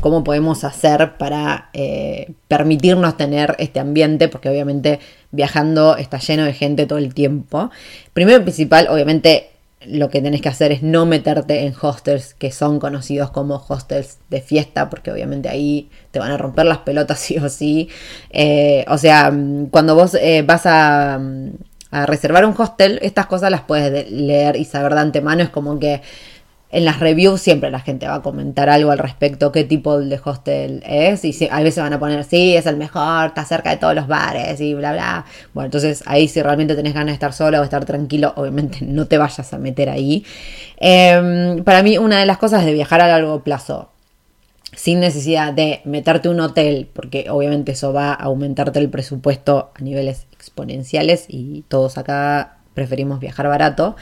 ¿cómo 0.00 0.24
podemos 0.24 0.64
hacer 0.64 1.16
para 1.16 1.70
permitirnos 2.48 3.16
tener 3.16 3.56
este 3.58 3.80
ambiente? 3.80 4.28
Porque 4.28 4.48
obviamente 4.48 5.00
viajando 5.30 5.96
está 5.96 6.18
lleno 6.18 6.44
de 6.44 6.52
gente 6.52 6.86
todo 6.86 6.98
el 6.98 7.14
tiempo. 7.14 7.70
Primero 8.12 8.40
y 8.40 8.42
principal, 8.42 8.88
obviamente 8.88 9.50
lo 9.86 10.10
que 10.10 10.20
tenés 10.20 10.42
que 10.42 10.48
hacer 10.48 10.72
es 10.72 10.82
no 10.82 11.06
meterte 11.06 11.64
en 11.64 11.74
hostels 11.80 12.34
que 12.34 12.50
son 12.50 12.80
conocidos 12.80 13.30
como 13.30 13.62
hostels 13.68 14.18
de 14.28 14.40
fiesta, 14.40 14.90
porque 14.90 15.12
obviamente 15.12 15.48
ahí 15.48 15.88
te 16.10 16.18
van 16.18 16.32
a 16.32 16.36
romper 16.36 16.66
las 16.66 16.78
pelotas 16.78 17.18
sí 17.20 17.38
o 17.38 17.48
sí. 17.48 17.88
Eh, 18.30 18.84
o 18.88 18.98
sea, 18.98 19.30
mm, 19.30 19.66
cuando 19.66 19.94
vos 19.94 20.14
eh, 20.14 20.42
vas 20.42 20.66
a, 20.66 21.18
mm, 21.20 21.50
a 21.90 22.06
reservar 22.06 22.44
un 22.44 22.54
hostel, 22.58 22.98
estas 23.02 23.26
cosas 23.26 23.50
las 23.50 23.62
puedes 23.62 24.10
leer 24.10 24.56
y 24.56 24.64
saber 24.64 24.94
de 24.94 25.00
antemano. 25.00 25.42
Es 25.42 25.50
como 25.50 25.78
que 25.78 26.02
en 26.70 26.84
las 26.84 27.00
reviews 27.00 27.40
siempre 27.40 27.70
la 27.70 27.80
gente 27.80 28.06
va 28.06 28.16
a 28.16 28.22
comentar 28.22 28.68
algo 28.68 28.90
al 28.90 28.98
respecto, 28.98 29.52
qué 29.52 29.64
tipo 29.64 29.98
de 29.98 30.20
hostel 30.22 30.82
es, 30.86 31.24
y 31.24 31.48
a 31.50 31.62
veces 31.62 31.82
van 31.82 31.94
a 31.94 31.98
poner, 31.98 32.24
sí, 32.24 32.54
es 32.56 32.66
el 32.66 32.76
mejor, 32.76 33.28
está 33.28 33.44
cerca 33.44 33.70
de 33.70 33.78
todos 33.78 33.94
los 33.94 34.06
bares 34.06 34.60
y 34.60 34.74
bla, 34.74 34.92
bla. 34.92 35.24
Bueno, 35.54 35.66
entonces 35.66 36.02
ahí 36.06 36.28
si 36.28 36.42
realmente 36.42 36.74
tenés 36.74 36.92
ganas 36.92 37.08
de 37.08 37.14
estar 37.14 37.32
solo 37.32 37.60
o 37.60 37.64
estar 37.64 37.84
tranquilo, 37.84 38.34
obviamente 38.36 38.78
no 38.82 39.06
te 39.06 39.16
vayas 39.16 39.52
a 39.52 39.58
meter 39.58 39.88
ahí. 39.88 40.24
Em, 40.76 41.64
para 41.64 41.82
mí 41.82 41.96
una 41.96 42.20
de 42.20 42.26
las 42.26 42.38
cosas 42.38 42.64
de 42.64 42.72
viajar 42.74 43.00
a 43.00 43.08
largo 43.08 43.42
plazo, 43.42 43.90
sin 44.76 45.00
necesidad 45.00 45.54
de 45.54 45.80
meterte 45.84 46.28
un 46.28 46.40
hotel, 46.40 46.88
porque 46.92 47.30
obviamente 47.30 47.72
eso 47.72 47.92
va 47.94 48.10
a 48.10 48.14
aumentarte 48.14 48.78
el 48.78 48.90
presupuesto 48.90 49.72
a 49.74 49.82
niveles 49.82 50.26
exponenciales 50.32 51.24
y 51.28 51.64
todos 51.68 51.96
acá 51.98 52.58
preferimos 52.74 53.18
viajar 53.20 53.48
barato. 53.48 53.96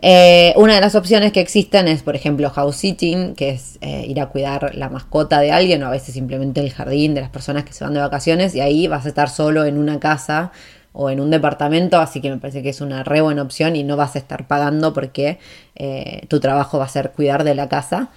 Eh, 0.00 0.52
una 0.56 0.76
de 0.76 0.80
las 0.80 0.94
opciones 0.94 1.32
que 1.32 1.40
existen 1.40 1.88
es, 1.88 2.02
por 2.02 2.14
ejemplo, 2.14 2.50
house 2.50 2.76
sitting, 2.76 3.34
que 3.34 3.50
es 3.50 3.78
eh, 3.80 4.04
ir 4.06 4.20
a 4.20 4.26
cuidar 4.26 4.74
la 4.76 4.88
mascota 4.88 5.40
de 5.40 5.50
alguien 5.50 5.82
o 5.82 5.86
a 5.86 5.90
veces 5.90 6.14
simplemente 6.14 6.60
el 6.60 6.72
jardín 6.72 7.14
de 7.14 7.20
las 7.20 7.30
personas 7.30 7.64
que 7.64 7.72
se 7.72 7.82
van 7.82 7.94
de 7.94 8.00
vacaciones 8.00 8.54
y 8.54 8.60
ahí 8.60 8.86
vas 8.86 9.06
a 9.06 9.08
estar 9.08 9.28
solo 9.28 9.64
en 9.64 9.76
una 9.76 9.98
casa 9.98 10.52
o 10.92 11.10
en 11.10 11.20
un 11.20 11.30
departamento, 11.30 11.98
así 11.98 12.20
que 12.20 12.30
me 12.30 12.38
parece 12.38 12.62
que 12.62 12.70
es 12.70 12.80
una 12.80 13.04
re 13.04 13.20
buena 13.20 13.42
opción 13.42 13.76
y 13.76 13.82
no 13.82 13.96
vas 13.96 14.14
a 14.14 14.18
estar 14.18 14.46
pagando 14.46 14.94
porque 14.94 15.38
eh, 15.74 16.22
tu 16.28 16.40
trabajo 16.40 16.78
va 16.78 16.84
a 16.84 16.88
ser 16.88 17.10
cuidar 17.10 17.44
de 17.44 17.54
la 17.54 17.68
casa. 17.68 18.08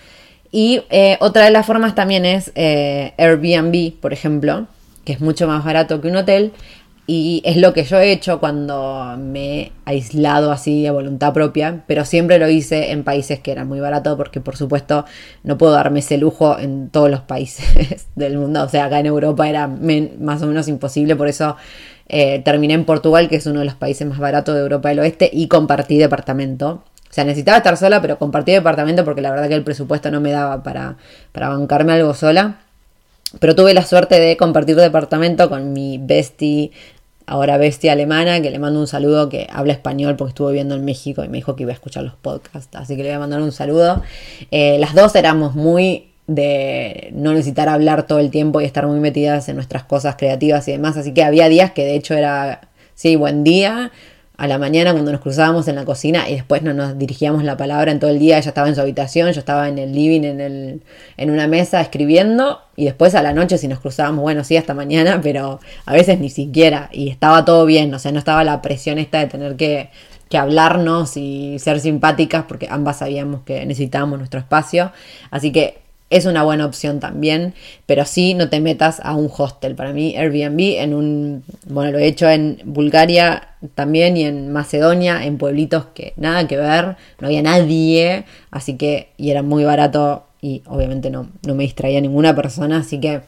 Y 0.53 0.81
otra 1.21 1.45
de 1.45 1.51
las 1.51 1.65
formas 1.65 1.95
también 1.95 2.25
es 2.25 2.51
Airbnb, 2.55 3.93
por 4.01 4.11
ejemplo, 4.11 4.67
que 5.05 5.13
es 5.13 5.21
mucho 5.21 5.47
más 5.47 5.63
barato 5.63 6.01
que 6.01 6.09
un 6.09 6.17
hotel 6.17 6.51
y 7.07 7.41
es 7.45 7.57
lo 7.57 7.73
que 7.73 7.83
yo 7.83 7.97
he 7.97 8.11
hecho 8.11 8.39
cuando 8.39 9.15
me 9.17 9.59
he 9.59 9.71
aislado 9.85 10.51
así 10.51 10.85
a 10.85 10.91
voluntad 10.91 11.33
propia, 11.33 11.83
pero 11.87 12.05
siempre 12.05 12.37
lo 12.39 12.47
hice 12.47 12.91
en 12.91 13.03
países 13.03 13.39
que 13.39 13.51
eran 13.51 13.67
muy 13.67 13.79
baratos 13.79 14.15
porque 14.17 14.39
por 14.39 14.55
supuesto 14.55 15.05
no 15.43 15.57
puedo 15.57 15.73
darme 15.73 15.99
ese 15.99 16.17
lujo 16.17 16.57
en 16.59 16.89
todos 16.89 17.09
los 17.09 17.21
países 17.21 18.07
del 18.15 18.37
mundo. 18.37 18.63
O 18.63 18.69
sea, 18.69 18.85
acá 18.85 18.99
en 18.99 19.07
Europa 19.07 19.49
era 19.49 19.67
más 19.67 20.41
o 20.41 20.47
menos 20.47 20.67
imposible, 20.67 21.15
por 21.15 21.27
eso 21.27 21.57
eh, 22.07 22.41
terminé 22.43 22.75
en 22.75 22.85
Portugal, 22.85 23.29
que 23.29 23.37
es 23.37 23.45
uno 23.45 23.59
de 23.59 23.65
los 23.65 23.75
países 23.75 24.07
más 24.07 24.19
baratos 24.19 24.53
de 24.53 24.61
Europa 24.61 24.89
del 24.89 24.99
Oeste, 24.99 25.29
y 25.31 25.47
compartí 25.47 25.97
departamento. 25.97 26.83
O 27.09 27.13
sea, 27.13 27.25
necesitaba 27.25 27.57
estar 27.57 27.75
sola, 27.77 28.01
pero 28.01 28.17
compartí 28.17 28.53
departamento 28.53 29.03
porque 29.03 29.21
la 29.21 29.31
verdad 29.31 29.49
que 29.49 29.55
el 29.55 29.63
presupuesto 29.63 30.11
no 30.11 30.21
me 30.21 30.31
daba 30.31 30.63
para, 30.63 30.97
para 31.33 31.49
bancarme 31.49 31.93
algo 31.93 32.13
sola. 32.13 32.59
Pero 33.39 33.55
tuve 33.55 33.73
la 33.73 33.83
suerte 33.83 34.19
de 34.19 34.37
compartir 34.37 34.75
departamento 34.75 35.49
con 35.49 35.73
mi 35.73 35.97
bestie, 35.97 36.71
ahora 37.25 37.57
bestia 37.57 37.93
alemana, 37.93 38.41
que 38.41 38.51
le 38.51 38.59
mando 38.59 38.79
un 38.79 38.87
saludo, 38.87 39.29
que 39.29 39.47
habla 39.51 39.73
español 39.73 40.15
porque 40.17 40.29
estuvo 40.29 40.49
viviendo 40.49 40.75
en 40.75 40.83
México 40.83 41.23
y 41.23 41.29
me 41.29 41.37
dijo 41.37 41.55
que 41.55 41.63
iba 41.63 41.71
a 41.71 41.75
escuchar 41.75 42.03
los 42.03 42.15
podcasts, 42.15 42.75
así 42.75 42.95
que 42.95 43.03
le 43.03 43.09
voy 43.09 43.15
a 43.15 43.19
mandar 43.19 43.41
un 43.41 43.51
saludo. 43.51 44.01
Eh, 44.51 44.77
las 44.79 44.93
dos 44.93 45.15
éramos 45.15 45.55
muy 45.55 46.09
de 46.27 47.09
no 47.13 47.33
necesitar 47.33 47.69
hablar 47.69 48.07
todo 48.07 48.19
el 48.19 48.31
tiempo 48.31 48.61
y 48.61 48.65
estar 48.65 48.85
muy 48.87 48.99
metidas 48.99 49.49
en 49.49 49.55
nuestras 49.55 49.83
cosas 49.83 50.15
creativas 50.17 50.67
y 50.67 50.71
demás, 50.71 50.97
así 50.97 51.13
que 51.13 51.23
había 51.23 51.49
días 51.49 51.71
que 51.71 51.83
de 51.85 51.95
hecho 51.95 52.13
era, 52.13 52.69
sí, 52.95 53.15
buen 53.15 53.43
día, 53.43 53.91
a 54.41 54.47
la 54.47 54.57
mañana 54.57 54.91
cuando 54.91 55.11
nos 55.11 55.21
cruzábamos 55.21 55.67
en 55.67 55.75
la 55.75 55.85
cocina 55.85 56.27
y 56.27 56.33
después 56.33 56.63
no 56.63 56.73
nos 56.73 56.97
dirigíamos 56.97 57.43
la 57.43 57.57
palabra 57.57 57.91
en 57.91 57.99
todo 57.99 58.09
el 58.09 58.17
día. 58.17 58.39
Ella 58.39 58.49
estaba 58.49 58.67
en 58.67 58.73
su 58.73 58.81
habitación, 58.81 59.31
yo 59.33 59.39
estaba 59.39 59.69
en 59.69 59.77
el 59.77 59.93
living, 59.93 60.23
en, 60.23 60.41
el, 60.41 60.81
en 61.17 61.29
una 61.29 61.45
mesa 61.45 61.79
escribiendo 61.79 62.59
y 62.75 62.85
después 62.85 63.13
a 63.13 63.21
la 63.21 63.33
noche 63.33 63.59
si 63.59 63.67
nos 63.67 63.79
cruzábamos, 63.79 64.23
bueno, 64.23 64.43
sí, 64.43 64.57
hasta 64.57 64.73
mañana, 64.73 65.19
pero 65.23 65.59
a 65.85 65.93
veces 65.93 66.19
ni 66.19 66.31
siquiera 66.31 66.89
y 66.91 67.09
estaba 67.09 67.45
todo 67.45 67.67
bien, 67.67 67.93
o 67.93 67.99
sea, 67.99 68.11
no 68.11 68.17
estaba 68.17 68.43
la 68.43 68.63
presión 68.63 68.97
esta 68.97 69.19
de 69.19 69.27
tener 69.27 69.57
que, 69.57 69.91
que 70.27 70.39
hablarnos 70.39 71.17
y 71.17 71.59
ser 71.59 71.79
simpáticas 71.79 72.45
porque 72.47 72.67
ambas 72.67 72.97
sabíamos 72.97 73.41
que 73.41 73.63
necesitábamos 73.67 74.17
nuestro 74.17 74.39
espacio. 74.39 74.91
Así 75.29 75.51
que 75.51 75.80
es 76.11 76.25
una 76.25 76.43
buena 76.43 76.65
opción 76.65 76.99
también, 76.99 77.55
pero 77.87 78.05
sí 78.05 78.33
no 78.33 78.49
te 78.49 78.59
metas 78.59 78.99
a 79.01 79.15
un 79.15 79.31
hostel. 79.35 79.75
Para 79.75 79.93
mí 79.93 80.15
Airbnb 80.15 80.59
en 80.81 80.93
un, 80.93 81.43
bueno, 81.67 81.93
lo 81.93 81.99
he 81.99 82.05
hecho 82.05 82.29
en 82.29 82.61
Bulgaria 82.65 83.55
también 83.75 84.17
y 84.17 84.25
en 84.25 84.51
Macedonia, 84.51 85.25
en 85.25 85.37
pueblitos 85.37 85.85
que 85.95 86.13
nada 86.17 86.47
que 86.47 86.57
ver, 86.57 86.97
no 87.19 87.27
había 87.27 87.41
nadie, 87.41 88.25
así 88.51 88.75
que, 88.75 89.09
y 89.17 89.31
era 89.31 89.41
muy 89.41 89.63
barato 89.63 90.25
y 90.41 90.61
obviamente 90.67 91.09
no, 91.09 91.29
no 91.47 91.55
me 91.55 91.63
distraía 91.63 92.01
ninguna 92.01 92.35
persona, 92.35 92.79
así 92.79 92.99
que 92.99 93.21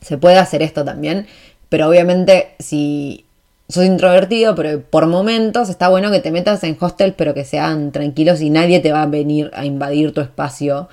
se 0.00 0.18
puede 0.18 0.38
hacer 0.38 0.62
esto 0.62 0.84
también, 0.84 1.26
pero 1.68 1.88
obviamente 1.88 2.48
si 2.58 3.24
sos 3.68 3.84
introvertido, 3.84 4.56
pero 4.56 4.82
por 4.82 5.06
momentos 5.06 5.68
está 5.68 5.88
bueno 5.88 6.10
que 6.10 6.18
te 6.18 6.32
metas 6.32 6.64
en 6.64 6.76
hostel, 6.80 7.14
pero 7.16 7.34
que 7.34 7.44
sean 7.44 7.92
tranquilos 7.92 8.40
y 8.40 8.50
nadie 8.50 8.80
te 8.80 8.90
va 8.90 9.02
a 9.02 9.06
venir 9.06 9.52
a 9.54 9.64
invadir 9.64 10.12
tu 10.12 10.20
espacio. 10.20 10.88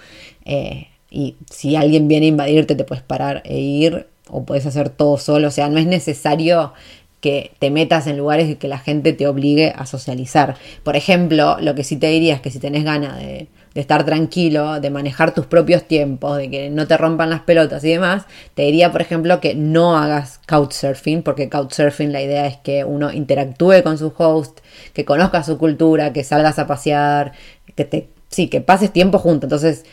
Eh, 0.46 0.88
y 1.10 1.36
si 1.50 1.76
alguien 1.76 2.08
viene 2.08 2.26
a 2.26 2.30
invadirte 2.30 2.76
te 2.76 2.84
puedes 2.84 3.04
parar 3.04 3.42
e 3.46 3.60
ir 3.60 4.08
o 4.30 4.44
puedes 4.44 4.66
hacer 4.66 4.90
todo 4.90 5.18
solo, 5.18 5.48
o 5.48 5.52
sea, 5.52 5.70
no 5.70 5.80
es 5.80 5.86
necesario 5.86 6.74
que 7.22 7.52
te 7.60 7.72
metas 7.72 8.08
en 8.08 8.18
lugares 8.18 8.56
que 8.58 8.68
la 8.68 8.78
gente 8.78 9.14
te 9.14 9.28
obligue 9.28 9.74
a 9.76 9.86
socializar. 9.86 10.56
Por 10.84 10.96
ejemplo, 10.96 11.58
lo 11.60 11.74
que 11.74 11.84
sí 11.84 11.96
te 11.98 12.08
diría 12.08 12.36
es 12.36 12.42
que 12.42 12.52
si 12.52 12.60
tenés 12.60 12.84
ganas 12.84 13.18
de, 13.18 13.48
de, 13.74 13.82
estar 13.82 14.06
tranquilo, 14.06 14.80
de 14.80 14.90
manejar 14.92 15.34
tus 15.34 15.48
propios 15.48 15.84
tiempos, 15.86 16.38
de 16.38 16.52
que 16.52 16.70
no 16.70 16.88
te 16.88 16.96
rompan 16.96 17.32
las 17.32 17.42
pelotas 17.42 17.84
y 17.84 17.90
demás, 17.90 18.26
te 18.54 18.64
diría, 18.64 18.92
por 18.92 19.02
ejemplo, 19.02 19.42
que 19.42 19.56
no 19.56 19.98
hagas 19.98 20.40
couchsurfing, 20.48 21.24
porque 21.24 21.50
couchsurfing 21.50 22.12
la 22.12 22.22
idea 22.22 22.46
es 22.46 22.58
que 22.58 22.84
uno 22.84 23.12
interactúe 23.12 23.82
con 23.84 23.98
su 23.98 24.14
host, 24.16 24.60
que 24.94 25.06
conozca 25.06 25.44
su 25.44 25.58
cultura, 25.58 26.14
que 26.14 26.24
salgas 26.24 26.60
a 26.60 26.68
pasear, 26.68 27.32
que 27.76 27.86
te 27.86 28.10
sí, 28.30 28.50
que 28.50 28.62
pases 28.62 28.92
tiempo 28.92 29.20
junto. 29.20 29.46
Entonces, 29.46 29.86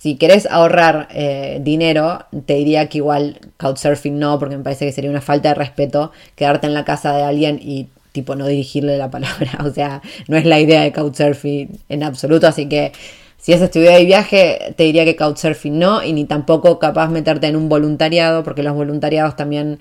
si 0.00 0.16
querés 0.16 0.46
ahorrar 0.46 1.08
eh, 1.12 1.58
dinero, 1.62 2.26
te 2.46 2.54
diría 2.54 2.88
que 2.88 2.98
igual 2.98 3.40
Couchsurfing 3.56 4.18
no, 4.18 4.38
porque 4.38 4.56
me 4.56 4.62
parece 4.62 4.86
que 4.86 4.92
sería 4.92 5.10
una 5.10 5.20
falta 5.20 5.48
de 5.48 5.54
respeto 5.56 6.12
quedarte 6.36 6.66
en 6.66 6.74
la 6.74 6.84
casa 6.84 7.16
de 7.16 7.24
alguien 7.24 7.58
y 7.60 7.88
tipo 8.12 8.36
no 8.36 8.46
dirigirle 8.46 8.96
la 8.96 9.10
palabra. 9.10 9.58
O 9.64 9.70
sea, 9.70 10.02
no 10.28 10.36
es 10.36 10.44
la 10.44 10.60
idea 10.60 10.82
de 10.82 10.92
Couchsurfing 10.92 11.80
en 11.88 12.02
absoluto, 12.04 12.46
así 12.46 12.68
que 12.68 12.92
si 13.38 13.52
es 13.52 13.60
estudiar 13.60 13.98
de 13.98 14.04
viaje, 14.04 14.74
te 14.76 14.84
diría 14.84 15.04
que 15.04 15.16
Couchsurfing 15.16 15.78
no, 15.78 16.02
y 16.02 16.12
ni 16.12 16.24
tampoco 16.24 16.78
capaz 16.78 17.08
meterte 17.08 17.48
en 17.48 17.56
un 17.56 17.68
voluntariado, 17.68 18.44
porque 18.44 18.62
los 18.62 18.74
voluntariados 18.74 19.36
también, 19.36 19.78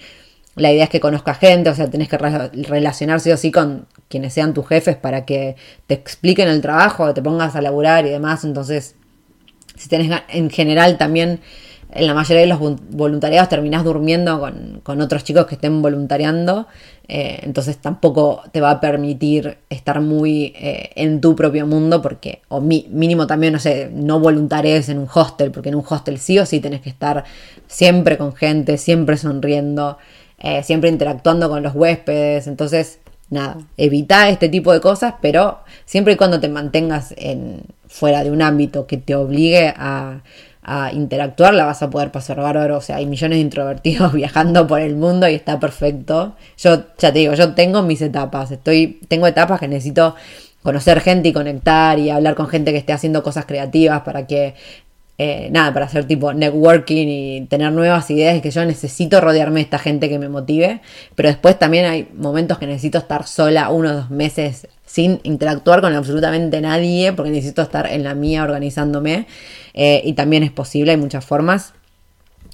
la 0.55 0.71
idea 0.71 0.85
es 0.85 0.89
que 0.89 0.99
conozcas 0.99 1.37
gente, 1.37 1.69
o 1.69 1.75
sea, 1.75 1.89
tenés 1.89 2.09
que 2.09 2.17
relacionarse 2.17 3.31
así 3.31 3.51
con 3.51 3.85
quienes 4.09 4.33
sean 4.33 4.53
tus 4.53 4.67
jefes 4.67 4.95
para 4.95 5.25
que 5.25 5.55
te 5.85 5.93
expliquen 5.93 6.47
el 6.47 6.61
trabajo, 6.61 7.13
te 7.13 7.21
pongas 7.21 7.55
a 7.55 7.61
laburar 7.61 8.05
y 8.05 8.09
demás, 8.09 8.43
entonces 8.43 8.95
si 9.77 9.89
tenés 9.89 10.21
en 10.29 10.49
general 10.49 10.97
también 10.97 11.39
en 11.91 12.05
la 12.05 12.13
mayoría 12.13 12.41
de 12.41 12.47
los 12.47 12.59
voluntariados 12.89 13.49
terminás 13.49 13.83
durmiendo 13.83 14.41
con, 14.83 15.01
otros 15.01 15.23
chicos 15.23 15.45
que 15.45 15.55
estén 15.55 15.81
voluntariando, 15.81 16.67
eh, 17.07 17.39
entonces 17.43 17.77
tampoco 17.77 18.43
te 18.51 18.59
va 18.59 18.71
a 18.71 18.81
permitir 18.81 19.57
estar 19.69 20.01
muy 20.01 20.53
eh, 20.57 20.89
en 20.95 21.21
tu 21.21 21.35
propio 21.35 21.65
mundo, 21.65 22.01
porque, 22.01 22.41
o 22.49 22.59
mínimo 22.59 23.25
también, 23.25 23.53
no 23.53 23.59
sé, 23.59 23.89
no 23.93 24.19
voluntarios 24.19 24.89
en 24.89 24.99
un 24.99 25.07
hostel, 25.13 25.51
porque 25.51 25.69
en 25.69 25.75
un 25.75 25.85
hostel 25.87 26.17
sí 26.17 26.37
o 26.39 26.45
sí 26.45 26.59
tenés 26.59 26.81
que 26.81 26.89
estar 26.89 27.23
siempre 27.67 28.17
con 28.17 28.35
gente, 28.35 28.77
siempre 28.77 29.15
sonriendo, 29.15 29.97
eh, 30.39 30.63
siempre 30.63 30.89
interactuando 30.89 31.49
con 31.49 31.63
los 31.63 31.73
huéspedes, 31.73 32.47
entonces 32.47 32.99
nada, 33.29 33.57
evita 33.77 34.29
este 34.29 34.49
tipo 34.49 34.73
de 34.73 34.81
cosas, 34.81 35.15
pero 35.21 35.59
siempre 35.85 36.13
y 36.13 36.15
cuando 36.15 36.39
te 36.39 36.49
mantengas 36.49 37.13
en, 37.17 37.61
fuera 37.87 38.23
de 38.23 38.31
un 38.31 38.41
ámbito 38.41 38.87
que 38.87 38.97
te 38.97 39.15
obligue 39.15 39.73
a, 39.75 40.21
interactuar, 40.91 41.53
la 41.53 41.63
vas 41.63 41.81
a 41.81 41.89
poder 41.89 42.11
pasar 42.11 42.41
bárbaro. 42.41 42.75
O 42.75 42.81
sea, 42.81 42.97
hay 42.97 43.05
millones 43.05 43.37
de 43.37 43.41
introvertidos 43.41 44.11
viajando 44.21 44.67
por 44.67 44.81
el 44.81 44.97
mundo 44.97 45.25
y 45.29 45.33
está 45.33 45.61
perfecto. 45.61 46.35
Yo 46.57 46.83
ya 46.97 47.13
te 47.13 47.19
digo, 47.19 47.33
yo 47.35 47.53
tengo 47.53 47.83
mis 47.83 48.01
etapas. 48.01 48.51
Estoy, 48.51 48.99
tengo 49.07 49.27
etapas 49.27 49.61
que 49.61 49.69
necesito 49.69 50.15
conocer 50.63 50.99
gente 50.99 51.29
y 51.29 51.33
conectar 51.33 51.97
y 51.99 52.09
hablar 52.09 52.35
con 52.35 52.49
gente 52.49 52.73
que 52.73 52.79
esté 52.79 52.91
haciendo 52.91 53.23
cosas 53.23 53.45
creativas 53.45 54.01
para 54.01 54.27
que 54.27 54.55
eh, 55.19 55.49
nada, 55.51 55.73
para 55.73 55.87
hacer 55.87 56.05
tipo 56.05 56.31
networking 56.31 57.07
y 57.07 57.41
tener 57.47 57.71
nuevas 57.71 58.09
ideas 58.11 58.37
y 58.37 58.41
que 58.41 58.51
yo 58.51 58.63
necesito 58.65 59.19
rodearme 59.19 59.55
de 59.55 59.63
esta 59.63 59.79
gente 59.79 60.09
que 60.09 60.19
me 60.19 60.29
motive, 60.29 60.81
pero 61.15 61.29
después 61.29 61.57
también 61.57 61.85
hay 61.85 62.07
momentos 62.15 62.59
que 62.59 62.67
necesito 62.67 62.99
estar 62.99 63.25
sola 63.25 63.69
uno 63.69 63.89
o 63.89 63.93
dos 63.93 64.09
meses 64.11 64.67
sin 64.85 65.19
interactuar 65.23 65.81
con 65.81 65.95
absolutamente 65.95 66.61
nadie 66.61 67.13
porque 67.13 67.31
necesito 67.31 67.63
estar 67.63 67.87
en 67.87 68.03
la 68.03 68.13
mía 68.13 68.43
organizándome 68.43 69.25
eh, 69.73 70.03
y 70.05 70.13
también 70.13 70.43
es 70.43 70.51
posible, 70.51 70.91
hay 70.91 70.97
muchas 70.97 71.25
formas, 71.25 71.73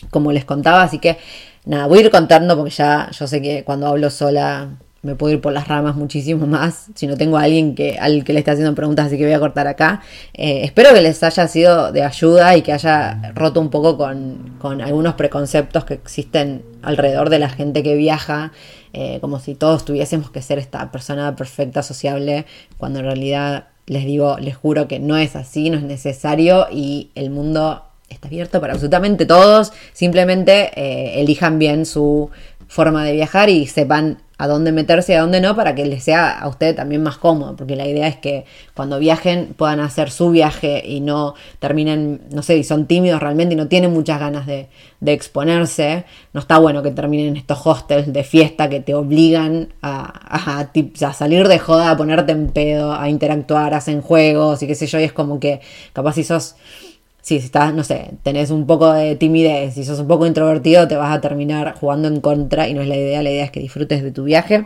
como 0.10 0.32
les 0.32 0.46
contaba, 0.46 0.84
así 0.84 1.00
que 1.00 1.18
nada, 1.66 1.88
voy 1.88 2.00
a 2.00 2.02
ir 2.04 2.12
contando 2.12 2.56
porque 2.56 2.72
ya 2.72 3.10
yo 3.12 3.28
sé 3.28 3.42
que 3.42 3.66
cuando 3.66 3.88
hablo 3.88 4.10
sola 4.10 4.70
me 5.04 5.16
puedo 5.16 5.34
ir 5.34 5.42
por 5.42 5.52
las 5.52 5.68
ramas 5.68 5.96
muchísimo 5.96 6.48
más 6.48 6.88
si 6.96 7.08
no 7.08 7.18
tengo 7.18 7.38
a 7.38 7.44
alguien 7.44 7.76
que, 7.76 7.98
al 8.00 8.24
que 8.24 8.34
le 8.34 8.40
esté 8.40 8.52
haciendo 8.52 8.74
preguntas, 8.74 9.08
así 9.08 9.18
que 9.18 9.26
voy 9.26 9.34
a 9.34 9.40
cortar 9.40 9.68
acá. 9.68 10.02
Eh, 10.34 10.62
espero 10.64 10.94
que 10.94 11.02
les 11.02 11.22
haya 11.22 11.48
sido 11.48 11.92
de 11.92 12.04
ayuda 12.04 12.56
y 12.56 12.62
que 12.62 12.72
haya 12.72 13.34
roto 13.36 13.60
un 13.60 13.70
poco 13.70 13.98
con, 13.98 14.56
con 14.60 14.82
algunos 14.82 15.16
preconceptos 15.16 15.84
que 15.84 15.94
existen 15.94 16.64
alrededor 16.82 17.30
de 17.30 17.40
la 17.40 17.50
gente 17.50 17.84
que 17.84 17.96
viaja, 17.96 18.54
eh, 18.94 19.20
como 19.20 19.40
si 19.40 19.56
todos 19.56 19.84
tuviésemos 19.84 20.32
que 20.32 20.42
ser 20.42 20.58
esta 20.58 20.90
persona 20.92 21.36
perfecta, 21.36 21.84
sociable, 21.84 22.46
cuando 22.78 23.00
en 23.00 23.06
realidad 23.06 23.68
les 23.86 24.06
digo, 24.06 24.38
les 24.40 24.56
juro 24.56 24.88
que 24.88 25.00
no 25.00 25.18
es 25.18 25.36
así, 25.36 25.70
no 25.70 25.78
es 25.78 25.84
necesario 25.84 26.68
y 26.72 27.10
el 27.16 27.30
mundo 27.30 27.84
está 28.08 28.28
abierto 28.28 28.62
para 28.62 28.74
absolutamente 28.74 29.26
todos, 29.26 29.74
simplemente 29.92 30.72
eh, 30.76 31.20
elijan 31.20 31.60
bien 31.60 31.86
su 31.86 32.30
forma 32.68 33.04
de 33.04 33.12
viajar 33.12 33.50
y 33.50 33.68
sepan 33.68 34.23
a 34.38 34.48
dónde 34.48 34.72
meterse 34.72 35.14
y 35.14 35.16
a 35.16 35.22
dónde 35.22 35.42
no 35.42 35.56
para 35.56 35.76
que 35.76 35.86
les 35.86 36.04
sea 36.04 36.32
a 36.40 36.48
usted 36.48 36.76
también 36.76 37.04
más 37.04 37.18
cómodo, 37.18 37.56
porque 37.56 37.76
la 37.76 37.88
idea 37.88 38.08
es 38.08 38.18
que 38.18 38.46
cuando 38.74 39.00
viajen 39.00 39.54
puedan 39.56 39.80
hacer 39.80 40.10
su 40.10 40.32
viaje 40.32 40.84
y 40.86 41.02
no 41.02 41.36
terminen, 41.60 42.22
no 42.32 42.42
sé, 42.42 42.58
y 42.58 42.64
son 42.64 42.88
tímidos 42.88 43.22
realmente 43.22 43.54
y 43.54 43.58
no 43.58 43.68
tienen 43.68 43.92
muchas 43.92 44.20
ganas 44.20 44.46
de, 44.46 44.70
exponerse, 45.06 46.06
no 46.32 46.40
está 46.40 46.58
bueno 46.58 46.82
que 46.82 46.90
terminen 46.90 47.28
en 47.28 47.38
estos 47.38 47.60
hostels 47.66 48.12
de 48.12 48.24
fiesta 48.24 48.70
que 48.70 48.80
te 48.80 48.96
obligan 48.96 49.74
a, 49.82 50.66
a, 50.66 51.14
salir 51.14 51.48
de 51.48 51.60
joda, 51.60 51.92
a 51.92 51.98
ponerte 51.98 52.32
en 52.32 52.48
pedo, 52.48 52.94
a 52.94 53.10
interactuar, 53.10 53.74
hacen 53.74 54.02
juegos 54.02 54.64
y 54.64 54.68
qué 54.68 54.76
sé 54.76 54.88
yo, 54.88 55.00
y 55.00 55.04
es 55.04 55.14
como 55.14 55.42
que 55.42 55.60
capaz 55.92 56.14
si 56.14 56.24
sos 56.24 56.56
si 57.24 57.38
estás, 57.38 57.74
no 57.74 57.86
sé, 57.86 58.12
tenés 58.22 58.52
un 58.52 58.68
poco 58.68 58.92
de 58.92 59.16
timidez, 59.16 59.76
si 59.76 59.86
sos 59.86 59.98
un 60.00 60.10
poco 60.10 60.28
introvertido, 60.28 60.90
te 60.90 60.98
vas 60.98 61.16
a 61.16 61.22
terminar 61.22 61.74
jugando 61.80 62.10
en 62.10 62.20
contra 62.20 62.68
y 62.68 62.74
no 62.74 62.82
es 62.82 62.88
la 62.90 62.98
idea, 62.98 63.24
la 63.24 63.32
idea 63.32 63.46
es 63.46 63.52
que 63.52 63.62
disfrutes 63.62 64.04
de 64.04 64.12
tu 64.12 64.26
viaje. 64.26 64.66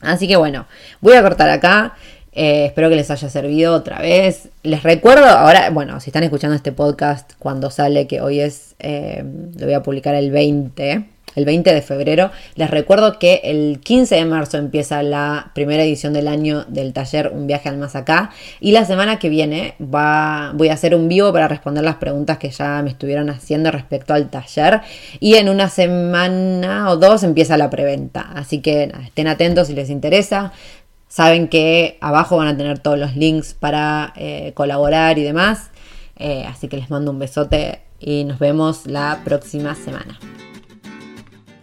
Así 0.00 0.26
que 0.26 0.36
bueno, 0.36 0.66
voy 1.02 1.14
a 1.14 1.22
cortar 1.22 1.50
acá. 1.50 1.94
Eh, 2.32 2.66
espero 2.66 2.88
que 2.88 2.96
les 2.96 3.10
haya 3.10 3.28
servido 3.28 3.74
otra 3.74 3.98
vez. 3.98 4.48
Les 4.62 4.82
recuerdo, 4.82 5.26
ahora, 5.26 5.68
bueno, 5.68 6.00
si 6.00 6.08
están 6.08 6.22
escuchando 6.22 6.56
este 6.56 6.72
podcast 6.72 7.32
cuando 7.38 7.70
sale, 7.70 8.06
que 8.06 8.22
hoy 8.22 8.40
es, 8.40 8.74
eh, 8.78 9.22
lo 9.58 9.66
voy 9.66 9.74
a 9.74 9.82
publicar 9.82 10.14
el 10.14 10.30
20 10.30 11.15
el 11.36 11.44
20 11.44 11.72
de 11.72 11.82
febrero. 11.82 12.32
Les 12.56 12.68
recuerdo 12.68 13.18
que 13.18 13.42
el 13.44 13.78
15 13.80 14.16
de 14.16 14.24
marzo 14.24 14.56
empieza 14.56 15.02
la 15.02 15.52
primera 15.54 15.84
edición 15.84 16.12
del 16.12 16.26
año 16.26 16.64
del 16.64 16.92
taller 16.92 17.30
Un 17.32 17.46
viaje 17.46 17.68
al 17.68 17.76
más 17.76 17.94
acá. 17.94 18.30
Y 18.58 18.72
la 18.72 18.84
semana 18.84 19.18
que 19.18 19.28
viene 19.28 19.74
voy 19.78 20.68
a 20.68 20.72
hacer 20.72 20.94
un 20.94 21.08
vivo 21.08 21.32
para 21.32 21.46
responder 21.46 21.84
las 21.84 21.96
preguntas 21.96 22.38
que 22.38 22.50
ya 22.50 22.82
me 22.82 22.90
estuvieron 22.90 23.30
haciendo 23.30 23.70
respecto 23.70 24.14
al 24.14 24.30
taller. 24.30 24.80
Y 25.20 25.34
en 25.34 25.48
una 25.48 25.68
semana 25.68 26.90
o 26.90 26.96
dos 26.96 27.22
empieza 27.22 27.56
la 27.56 27.70
preventa. 27.70 28.22
Así 28.34 28.60
que 28.60 28.90
estén 29.04 29.28
atentos 29.28 29.68
si 29.68 29.74
les 29.74 29.90
interesa. 29.90 30.52
Saben 31.08 31.48
que 31.48 31.98
abajo 32.00 32.38
van 32.38 32.48
a 32.48 32.56
tener 32.56 32.78
todos 32.78 32.98
los 32.98 33.14
links 33.14 33.54
para 33.54 34.12
eh, 34.16 34.52
colaborar 34.54 35.18
y 35.18 35.22
demás. 35.22 35.70
Eh, 36.18 36.44
así 36.48 36.68
que 36.68 36.78
les 36.78 36.90
mando 36.90 37.10
un 37.10 37.18
besote 37.18 37.82
y 38.00 38.24
nos 38.24 38.38
vemos 38.38 38.86
la 38.86 39.20
próxima 39.24 39.74
semana 39.74 40.18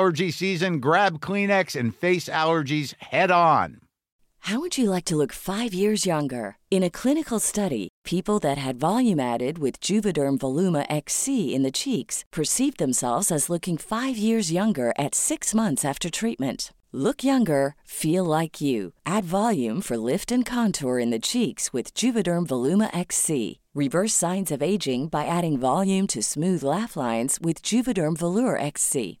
allergy 0.00 0.30
season, 0.30 0.80
grab 0.80 1.18
Kleenex 1.18 1.78
and 1.78 1.94
face 1.94 2.26
allergies 2.30 2.94
head 3.02 3.30
on. 3.30 3.80
How 4.44 4.58
would 4.60 4.78
you 4.78 4.88
like 4.88 5.04
to 5.04 5.16
look 5.16 5.32
five 5.34 5.74
years 5.74 6.06
younger? 6.06 6.56
In 6.70 6.82
a 6.82 6.96
clinical 7.00 7.38
study, 7.38 7.90
people 8.02 8.38
that 8.38 8.56
had 8.56 8.80
volume 8.80 9.20
added 9.20 9.58
with 9.58 9.78
Juvederm 9.80 10.38
Voluma 10.38 10.86
XC 10.88 11.54
in 11.54 11.62
the 11.62 11.78
cheeks 11.82 12.24
perceived 12.32 12.78
themselves 12.78 13.30
as 13.30 13.50
looking 13.50 13.76
five 13.76 14.16
years 14.16 14.50
younger 14.50 14.94
at 14.98 15.14
six 15.14 15.52
months 15.54 15.84
after 15.84 16.08
treatment. 16.08 16.72
Look 16.92 17.22
younger, 17.22 17.74
feel 17.84 18.24
like 18.24 18.58
you. 18.62 18.94
Add 19.04 19.26
volume 19.26 19.82
for 19.82 20.08
lift 20.10 20.32
and 20.32 20.46
contour 20.46 20.98
in 20.98 21.10
the 21.10 21.26
cheeks 21.28 21.74
with 21.74 21.92
Juvederm 21.92 22.46
Voluma 22.46 22.88
XC. 22.96 23.60
Reverse 23.74 24.14
signs 24.14 24.50
of 24.50 24.62
aging 24.62 25.08
by 25.08 25.26
adding 25.26 25.58
volume 25.58 26.06
to 26.06 26.22
smooth 26.22 26.64
laugh 26.64 26.96
lines 26.96 27.38
with 27.40 27.62
Juvederm 27.62 28.16
Volure 28.16 28.58
XC. 28.60 29.20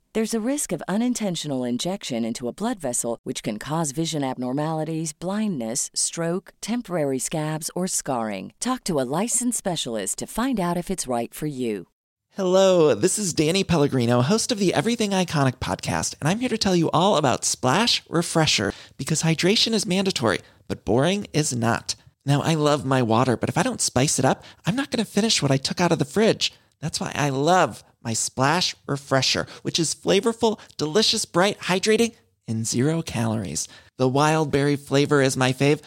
There's 0.13 0.33
a 0.33 0.41
risk 0.41 0.73
of 0.73 0.83
unintentional 0.89 1.63
injection 1.63 2.25
into 2.25 2.49
a 2.49 2.51
blood 2.51 2.81
vessel, 2.81 3.17
which 3.23 3.43
can 3.43 3.57
cause 3.57 3.91
vision 3.91 4.25
abnormalities, 4.25 5.13
blindness, 5.13 5.89
stroke, 5.93 6.51
temporary 6.59 7.17
scabs, 7.17 7.71
or 7.75 7.87
scarring. 7.87 8.51
Talk 8.59 8.83
to 8.83 8.99
a 8.99 9.07
licensed 9.21 9.57
specialist 9.57 10.17
to 10.17 10.27
find 10.27 10.59
out 10.59 10.75
if 10.75 10.91
it's 10.91 11.07
right 11.07 11.33
for 11.33 11.45
you. 11.45 11.87
Hello, 12.31 12.93
this 12.93 13.17
is 13.17 13.33
Danny 13.33 13.63
Pellegrino, 13.63 14.21
host 14.21 14.51
of 14.51 14.59
the 14.59 14.73
Everything 14.73 15.11
Iconic 15.11 15.59
podcast, 15.59 16.15
and 16.19 16.27
I'm 16.27 16.39
here 16.39 16.49
to 16.49 16.57
tell 16.57 16.75
you 16.75 16.89
all 16.91 17.15
about 17.15 17.45
Splash 17.45 18.03
Refresher 18.09 18.73
because 18.97 19.23
hydration 19.23 19.71
is 19.71 19.85
mandatory, 19.85 20.39
but 20.67 20.83
boring 20.83 21.25
is 21.31 21.55
not. 21.55 21.95
Now, 22.25 22.41
I 22.41 22.55
love 22.55 22.83
my 22.83 23.01
water, 23.01 23.37
but 23.37 23.47
if 23.47 23.57
I 23.57 23.63
don't 23.63 23.79
spice 23.79 24.19
it 24.19 24.25
up, 24.25 24.43
I'm 24.65 24.75
not 24.75 24.91
going 24.91 25.05
to 25.05 25.09
finish 25.09 25.41
what 25.41 25.51
I 25.51 25.57
took 25.57 25.79
out 25.79 25.93
of 25.93 25.99
the 25.99 26.05
fridge. 26.05 26.51
That's 26.81 26.99
why 26.99 27.13
I 27.15 27.29
love 27.29 27.85
my 28.01 28.13
Splash 28.13 28.75
Refresher, 28.87 29.47
which 29.61 29.79
is 29.79 29.95
flavorful, 29.95 30.59
delicious, 30.77 31.25
bright, 31.25 31.59
hydrating, 31.59 32.15
and 32.47 32.67
zero 32.67 33.01
calories. 33.01 33.67
The 33.97 34.07
wild 34.07 34.51
berry 34.51 34.75
flavor 34.75 35.21
is 35.21 35.37
my 35.37 35.53
fave. 35.53 35.81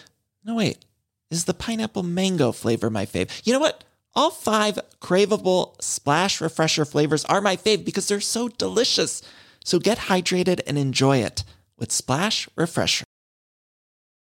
No, 0.44 0.56
wait, 0.56 0.84
is 1.30 1.44
the 1.44 1.54
pineapple 1.54 2.02
mango 2.02 2.52
flavor 2.52 2.90
my 2.90 3.06
fave? 3.06 3.44
You 3.44 3.52
know 3.52 3.60
what? 3.60 3.84
All 4.14 4.30
five 4.30 4.78
craveable 5.00 5.80
Splash 5.82 6.40
Refresher 6.40 6.84
flavors 6.84 7.24
are 7.24 7.40
my 7.40 7.56
fave 7.56 7.84
because 7.84 8.06
they're 8.06 8.20
so 8.20 8.48
delicious. 8.48 9.22
So 9.64 9.78
get 9.78 9.98
hydrated 9.98 10.60
and 10.66 10.78
enjoy 10.78 11.18
it 11.18 11.42
with 11.76 11.90
Splash 11.90 12.48
Refresher. 12.54 13.03